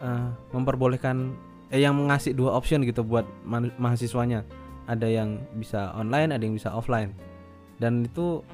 uh, 0.00 0.30
memperbolehkan 0.54 1.34
eh 1.72 1.82
yang 1.82 1.98
ngasih 2.06 2.36
dua 2.36 2.54
option 2.54 2.82
gitu 2.86 3.02
buat 3.02 3.26
ma 3.42 3.62
mahasiswanya. 3.78 4.46
Ada 4.86 5.10
yang 5.10 5.42
bisa 5.58 5.90
online 5.98 6.30
ada 6.30 6.42
yang 6.46 6.54
bisa 6.54 6.70
offline. 6.70 7.10
Dan 7.76 8.06
itu 8.06 8.46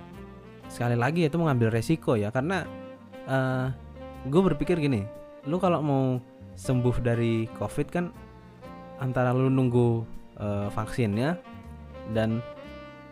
sekali 0.73 0.97
lagi 0.97 1.29
itu 1.29 1.37
mengambil 1.37 1.69
resiko 1.69 2.17
ya 2.17 2.33
karena 2.33 2.65
uh, 3.29 3.69
gue 4.25 4.43
berpikir 4.53 4.81
gini 4.81 5.05
lu 5.45 5.61
kalau 5.61 5.85
mau 5.85 6.05
sembuh 6.57 6.97
dari 7.05 7.45
covid 7.61 7.87
kan 7.93 8.09
antara 9.03 9.37
lu 9.37 9.53
nunggu 9.53 9.89
uh, 10.41 10.69
vaksinnya 10.73 11.37
dan 12.17 12.41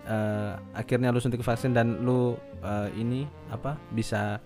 uh, 0.08 0.56
akhirnya 0.72 1.12
lu 1.12 1.20
suntik 1.20 1.44
vaksin 1.44 1.76
dan 1.76 2.00
lu 2.00 2.38
uh, 2.64 2.88
ini 2.96 3.28
apa 3.52 3.76
bisa 3.92 4.38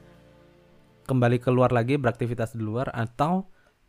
kembali 1.05 1.37
keluar 1.39 1.69
lagi 1.71 2.01
beraktivitas 2.01 2.57
di 2.57 2.65
luar 2.65 2.89
atau 2.91 3.45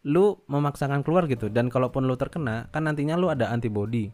lu 0.06 0.38
memaksakan 0.46 1.02
keluar 1.02 1.26
gitu. 1.26 1.50
Dan 1.50 1.74
kalaupun 1.74 2.06
lu 2.06 2.14
terkena 2.14 2.70
kan 2.70 2.86
nantinya 2.86 3.18
lu 3.18 3.34
ada 3.34 3.50
antibody. 3.50 4.14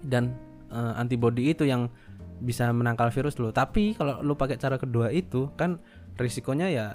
Dan 0.00 0.32
uh, 0.72 0.96
antibody 0.96 1.52
itu 1.52 1.68
yang 1.68 1.92
bisa 2.40 2.72
menangkal 2.72 3.12
virus 3.12 3.36
lu. 3.36 3.52
Tapi 3.52 3.92
kalau 3.94 4.24
lu 4.24 4.32
pakai 4.34 4.56
cara 4.56 4.80
kedua 4.80 5.12
itu 5.12 5.52
kan 5.60 5.76
risikonya 6.16 6.72
ya, 6.72 6.86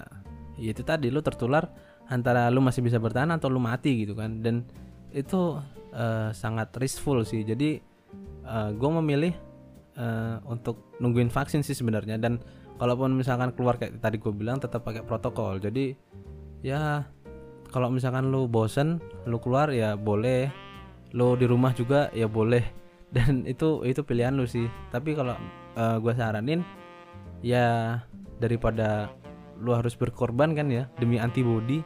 ya 0.58 0.70
itu 0.74 0.82
tadi 0.82 1.08
lu 1.08 1.22
tertular 1.22 1.70
antara 2.10 2.50
lu 2.52 2.60
masih 2.60 2.84
bisa 2.84 3.00
bertahan 3.00 3.32
atau 3.32 3.46
lu 3.46 3.62
mati 3.62 4.04
gitu 4.04 4.18
kan. 4.18 4.42
Dan 4.42 4.66
itu 5.14 5.62
uh, 5.94 6.34
sangat 6.34 6.74
riskful 6.76 7.22
sih. 7.22 7.46
Jadi 7.46 7.78
uh, 8.42 8.68
eh, 8.68 8.70
gue 8.74 8.90
memilih 9.00 9.34
uh, 9.94 10.42
untuk 10.50 10.98
nungguin 10.98 11.30
vaksin 11.30 11.62
sih 11.62 11.78
sebenarnya. 11.78 12.18
Dan 12.18 12.42
kalaupun 12.82 13.14
misalkan 13.14 13.54
keluar 13.54 13.78
kayak 13.78 14.02
tadi 14.02 14.18
gue 14.18 14.32
bilang 14.34 14.58
tetap 14.58 14.82
pakai 14.82 15.06
protokol. 15.06 15.62
Jadi 15.62 15.94
ya 16.64 17.06
kalau 17.74 17.90
misalkan 17.90 18.30
lu 18.30 18.46
bosen 18.46 19.02
lu 19.26 19.42
keluar 19.42 19.74
ya 19.74 19.98
boleh. 19.98 20.46
Lu 21.10 21.34
di 21.34 21.50
rumah 21.50 21.74
juga 21.74 22.06
ya 22.14 22.30
boleh. 22.30 22.62
Dan 23.14 23.42
itu 23.50 23.82
itu 23.82 24.06
pilihan 24.06 24.38
lu 24.38 24.46
sih. 24.46 24.70
Tapi 24.94 25.18
kalau 25.18 25.34
uh, 25.74 25.98
gue 25.98 26.14
saranin 26.14 26.62
ya 27.42 27.98
daripada 28.38 29.10
lu 29.58 29.74
harus 29.74 29.98
berkorban 29.98 30.54
kan 30.54 30.70
ya 30.70 30.86
demi 31.02 31.18
antibody 31.18 31.82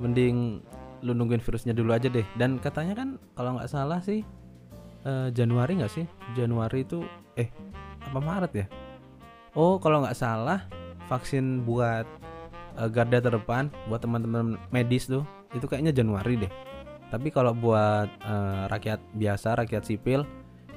mending 0.00 0.64
lu 1.00 1.12
nungguin 1.12 1.44
virusnya 1.44 1.76
dulu 1.76 1.92
aja 1.92 2.08
deh. 2.08 2.24
Dan 2.40 2.56
katanya 2.56 2.96
kan 2.96 3.20
kalau 3.36 3.60
nggak 3.60 3.68
salah 3.68 4.00
sih 4.00 4.24
uh, 5.04 5.28
Januari 5.36 5.84
nggak 5.84 5.92
sih? 5.92 6.08
Januari 6.32 6.88
itu 6.88 7.04
eh 7.36 7.52
apa 8.00 8.16
Maret 8.16 8.52
ya? 8.56 8.66
Oh 9.52 9.76
kalau 9.76 10.00
nggak 10.00 10.16
salah 10.16 10.64
vaksin 11.12 11.64
buat 11.68 12.08
uh, 12.80 12.88
garda 12.88 13.20
terdepan 13.20 13.68
buat 13.92 14.00
teman-teman 14.00 14.56
medis 14.72 15.04
tuh 15.04 15.28
itu 15.52 15.68
kayaknya 15.68 15.92
Januari 15.92 16.40
deh. 16.40 16.52
Tapi 17.10 17.28
kalau 17.28 17.52
buat 17.52 18.08
uh, 18.24 18.70
rakyat 18.70 19.02
biasa 19.18 19.58
rakyat 19.60 19.84
sipil 19.84 20.24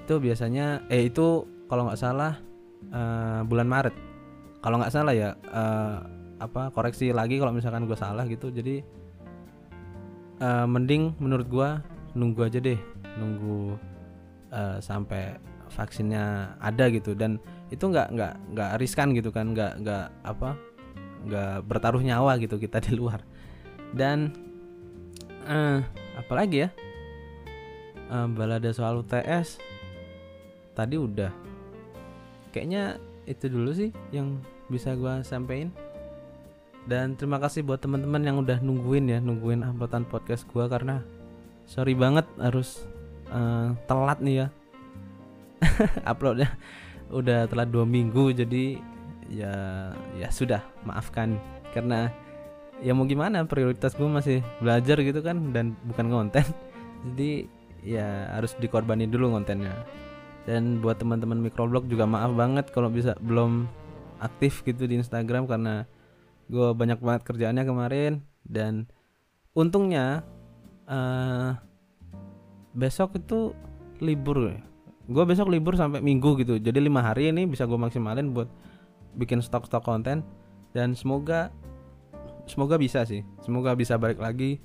itu 0.03 0.19
biasanya 0.19 0.83
eh 0.91 1.07
itu 1.07 1.47
kalau 1.71 1.87
nggak 1.87 2.01
salah 2.01 2.35
uh, 2.91 3.45
bulan 3.47 3.69
Maret. 3.69 3.95
Kalau 4.59 4.81
nggak 4.81 4.91
salah 4.91 5.13
ya 5.15 5.37
uh, 5.53 6.03
apa 6.41 6.73
koreksi 6.75 7.15
lagi 7.15 7.39
kalau 7.39 7.55
misalkan 7.55 7.87
gue 7.87 7.95
salah 7.95 8.27
gitu. 8.27 8.49
Jadi 8.51 8.83
uh, 10.41 10.65
mending 10.67 11.15
menurut 11.21 11.47
gua 11.47 11.69
nunggu 12.17 12.49
aja 12.49 12.59
deh 12.59 12.79
nunggu 13.15 13.77
uh, 14.51 14.77
sampai 14.81 15.37
vaksinnya 15.69 16.57
ada 16.59 16.89
gitu. 16.89 17.13
Dan 17.13 17.37
itu 17.69 17.85
nggak 17.85 18.09
nggak 18.09 18.33
nggak 18.57 18.69
riskan 18.81 19.13
gitu 19.13 19.29
kan 19.29 19.53
nggak 19.53 19.85
nggak 19.85 20.09
apa 20.25 20.57
nggak 21.23 21.63
bertaruh 21.65 22.03
nyawa 22.03 22.35
gitu 22.39 22.59
kita 22.59 22.83
di 22.83 22.93
luar. 22.95 23.23
Dan 23.93 24.33
uh, 25.47 25.79
apalagi 26.19 26.67
ya? 26.67 26.69
Uh, 28.11 28.27
balada 28.29 28.69
soal 28.75 29.01
UTS 29.01 29.57
tadi 30.77 30.99
udah. 30.99 31.31
Kayaknya 32.53 33.01
itu 33.25 33.45
dulu 33.49 33.71
sih 33.73 33.89
yang 34.11 34.41
bisa 34.67 34.93
gua 34.93 35.23
sampein. 35.25 35.71
Dan 36.83 37.15
terima 37.15 37.39
kasih 37.39 37.63
buat 37.63 37.79
teman-teman 37.79 38.21
yang 38.27 38.37
udah 38.43 38.59
nungguin 38.59 39.07
ya 39.07 39.23
nungguin 39.23 39.63
uploadan 39.63 40.03
podcast 40.03 40.43
gua 40.51 40.67
karena 40.67 40.99
sorry 41.63 41.95
banget 41.95 42.27
harus 42.35 42.83
uh, 43.31 43.71
telat 43.87 44.19
nih 44.19 44.35
ya. 44.43 44.47
Uploadnya 46.11 46.51
udah 47.13 47.47
telat 47.47 47.69
dua 47.71 47.87
minggu 47.87 48.35
jadi 48.35 48.81
ya 49.33 49.53
ya 50.17 50.29
sudah 50.29 50.61
maafkan. 50.85 51.41
Karena 51.73 52.13
ya 52.85 52.93
mau 52.93 53.09
gimana 53.09 53.41
prioritas 53.49 53.97
gue 53.97 54.05
masih 54.05 54.45
belajar 54.61 55.01
gitu 55.01 55.25
kan 55.25 55.55
dan 55.55 55.77
bukan 55.87 56.09
konten 56.11 56.43
jadi 57.07 57.47
ya 57.79 58.07
harus 58.35 58.59
dikorbanin 58.59 59.07
dulu 59.07 59.31
kontennya 59.31 59.71
dan 60.43 60.83
buat 60.83 60.99
teman-teman 60.99 61.39
microblog 61.39 61.87
juga 61.87 62.03
maaf 62.03 62.35
banget 62.35 62.67
kalau 62.75 62.91
bisa 62.91 63.15
belum 63.23 63.71
aktif 64.19 64.63
gitu 64.67 64.87
di 64.87 64.99
Instagram 64.99 65.47
karena 65.47 65.87
gue 66.51 66.67
banyak 66.75 66.99
banget 66.99 67.21
kerjaannya 67.27 67.63
kemarin. 67.63 68.13
Dan 68.43 68.87
untungnya 69.55 70.23
uh, 70.87 71.55
besok 72.75 73.19
itu 73.19 73.55
libur. 74.03 74.59
Gue 75.07 75.23
besok 75.27 75.51
libur 75.51 75.79
sampai 75.79 76.03
minggu 76.03 76.39
gitu. 76.39 76.59
Jadi 76.59 76.79
lima 76.79 77.03
hari 77.03 77.31
ini 77.31 77.47
bisa 77.47 77.63
gue 77.63 77.79
maksimalin 77.79 78.35
buat 78.35 78.51
bikin 79.17 79.39
stok-stok 79.39 79.85
konten 79.85 80.25
dan 80.73 80.97
semoga 80.97 81.53
semoga 82.49 82.75
bisa 82.75 83.05
sih. 83.07 83.21
Semoga 83.45 83.77
bisa 83.77 83.95
balik 83.95 84.19
lagi 84.19 84.59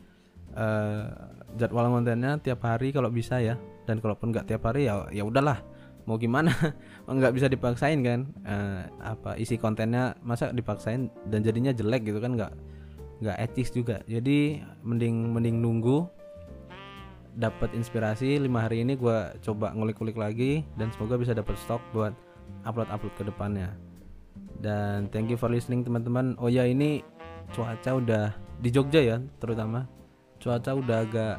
uh, 0.57 1.09
jadwal 1.55 1.89
kontennya 1.93 2.41
tiap 2.41 2.65
hari 2.65 2.91
kalau 2.91 3.13
bisa 3.13 3.39
ya. 3.39 3.61
Dan 3.89 4.05
kalaupun 4.05 4.33
nggak 4.33 4.53
tiap 4.53 4.69
hari 4.69 4.89
ya 4.89 5.09
ya 5.13 5.25
udahlah. 5.25 5.61
Mau 6.09 6.17
gimana? 6.17 6.49
Nggak 7.05 7.37
bisa 7.37 7.47
dipaksain 7.53 8.01
kan? 8.01 8.33
Uh, 8.41 8.81
apa 9.05 9.37
isi 9.37 9.61
kontennya 9.61 10.17
masa 10.25 10.57
dipaksain 10.57 11.13
dan 11.29 11.45
jadinya 11.45 11.69
jelek 11.69 12.09
gitu 12.09 12.17
kan? 12.17 12.33
Nggak 12.33 12.53
nggak 13.21 13.37
etis 13.45 13.69
juga. 13.69 14.01
Jadi 14.09 14.61
mending 14.81 15.37
mending 15.37 15.61
nunggu. 15.61 16.09
Dapat 17.39 17.77
inspirasi 17.77 18.41
lima 18.41 18.65
hari 18.67 18.83
ini 18.83 18.97
gue 18.99 19.19
coba 19.45 19.71
ngulik-ngulik 19.71 20.17
lagi 20.17 20.67
dan 20.75 20.91
semoga 20.91 21.15
bisa 21.21 21.37
dapat 21.37 21.55
stok 21.61 21.79
buat 21.95 22.11
upload-upload 22.67 23.15
ke 23.15 23.23
depannya 23.29 23.88
dan 24.59 25.07
thank 25.15 25.31
you 25.31 25.39
for 25.39 25.47
listening 25.51 25.87
teman-teman. 25.87 26.35
Oh 26.43 26.51
ya 26.51 26.67
ini 26.67 27.03
cuaca 27.55 27.99
udah 27.99 28.25
di 28.59 28.69
Jogja 28.75 29.01
ya 29.01 29.17
terutama. 29.39 29.87
Cuaca 30.43 30.75
udah 30.75 30.99
agak 31.07 31.37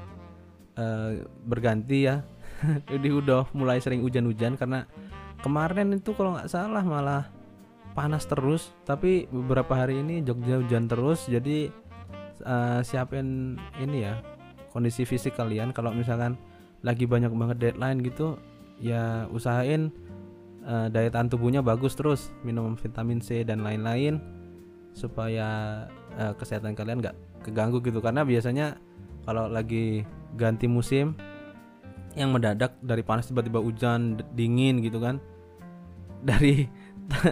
uh, 0.79 1.12
berganti 1.43 2.07
ya. 2.07 2.23
Jadi 2.91 3.09
udah 3.12 3.47
mulai 3.55 3.79
sering 3.79 4.03
hujan-hujan 4.03 4.59
karena 4.59 4.88
kemarin 5.39 5.95
itu 5.95 6.12
kalau 6.15 6.35
nggak 6.35 6.51
salah 6.51 6.83
malah 6.83 7.27
panas 7.91 8.23
terus. 8.23 8.71
Tapi 8.88 9.27
beberapa 9.27 9.75
hari 9.75 9.99
ini 9.99 10.23
Jogja 10.23 10.59
hujan 10.63 10.88
terus. 10.88 11.27
Jadi 11.27 11.67
uh, 12.47 12.79
siapin 12.83 13.59
ini 13.83 14.07
ya 14.07 14.19
kondisi 14.71 15.03
fisik 15.03 15.35
kalian. 15.35 15.75
Kalau 15.75 15.91
misalkan 15.91 16.39
lagi 16.79 17.03
banyak 17.03 17.31
banget 17.35 17.57
deadline 17.59 17.99
gitu 17.99 18.39
ya 18.79 19.27
usahain 19.35 19.91
uh, 20.69 20.88
daya 20.88 21.10
tahan 21.10 21.27
tubuhnya 21.34 21.65
bagus 21.65 21.97
terus 21.97 22.29
minum 22.45 22.77
vitamin 22.77 23.17
C 23.17 23.41
dan 23.41 23.65
lain-lain 23.65 24.21
supaya 24.93 25.84
uh, 26.15 26.34
kesehatan 26.38 26.77
kalian 26.77 27.01
nggak 27.01 27.17
keganggu 27.41 27.82
gitu. 27.82 27.99
Karena 27.99 28.21
biasanya 28.21 28.77
kalau 29.25 29.49
lagi 29.49 30.05
ganti 30.38 30.69
musim 30.69 31.17
yang 32.13 32.29
mendadak 32.29 32.77
dari 32.86 33.01
panas 33.01 33.29
tiba-tiba 33.29 33.58
hujan 33.58 34.21
dingin 34.38 34.86
gitu 34.86 35.01
kan. 35.01 35.17
Dari 36.29 36.67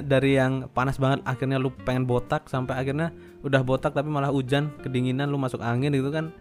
dari 0.09 0.39
yang 0.39 0.71
panas 0.73 0.97
banget 0.97 1.21
akhirnya 1.27 1.61
lu 1.61 1.69
pengen 1.85 2.07
botak 2.09 2.49
sampai 2.49 2.81
akhirnya 2.81 3.13
udah 3.45 3.61
botak 3.61 3.93
tapi 3.93 4.09
malah 4.09 4.33
hujan 4.33 4.73
kedinginan 4.81 5.29
lu 5.29 5.37
masuk 5.37 5.59
angin 5.59 5.91
gitu 5.91 6.07
kan. 6.09 6.33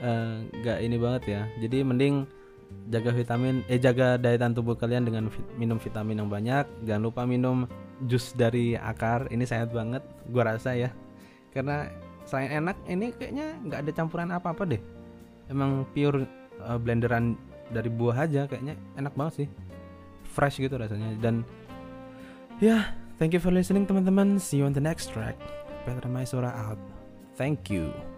Eh, 0.00 0.44
nggak 0.60 0.78
uh, 0.78 0.84
ini 0.84 0.96
banget 1.00 1.22
ya. 1.24 1.42
Jadi 1.56 1.80
mending 1.80 2.28
jaga 2.90 3.14
vitamin 3.14 3.62
eh 3.70 3.78
jaga 3.78 4.18
daya 4.18 4.36
tahan 4.36 4.54
tubuh 4.54 4.74
kalian 4.74 5.06
dengan 5.06 5.30
vit, 5.30 5.46
minum 5.54 5.78
vitamin 5.78 6.18
yang 6.20 6.30
banyak. 6.30 6.66
Jangan 6.84 7.02
lupa 7.02 7.22
minum 7.24 7.70
jus 8.10 8.34
dari 8.34 8.74
akar 8.74 9.30
ini 9.30 9.46
sehat 9.46 9.70
banget 9.70 10.02
gua 10.30 10.54
rasa 10.54 10.74
ya. 10.74 10.90
Karena 11.54 11.86
selain 12.26 12.62
enak 12.62 12.76
ini 12.90 13.14
kayaknya 13.14 13.58
nggak 13.66 13.78
ada 13.86 13.92
campuran 13.94 14.30
apa-apa 14.34 14.62
deh. 14.66 14.82
Emang 15.50 15.86
pure 15.94 16.26
uh, 16.62 16.78
blenderan 16.78 17.38
dari 17.70 17.90
buah 17.90 18.26
aja 18.26 18.50
kayaknya 18.50 18.74
enak 18.98 19.14
banget 19.14 19.46
sih. 19.46 19.48
Fresh 20.26 20.62
gitu 20.62 20.78
rasanya. 20.78 21.14
Dan 21.18 21.46
ya 22.58 22.66
yeah, 22.66 22.82
thank 23.18 23.34
you 23.34 23.42
for 23.42 23.54
listening 23.54 23.86
teman-teman. 23.86 24.38
See 24.38 24.58
you 24.58 24.66
on 24.66 24.74
the 24.74 24.82
next 24.82 25.10
track. 25.14 25.38
Petra 25.86 26.10
Maisora 26.10 26.50
out. 26.50 26.80
Thank 27.38 27.72
you 27.72 28.09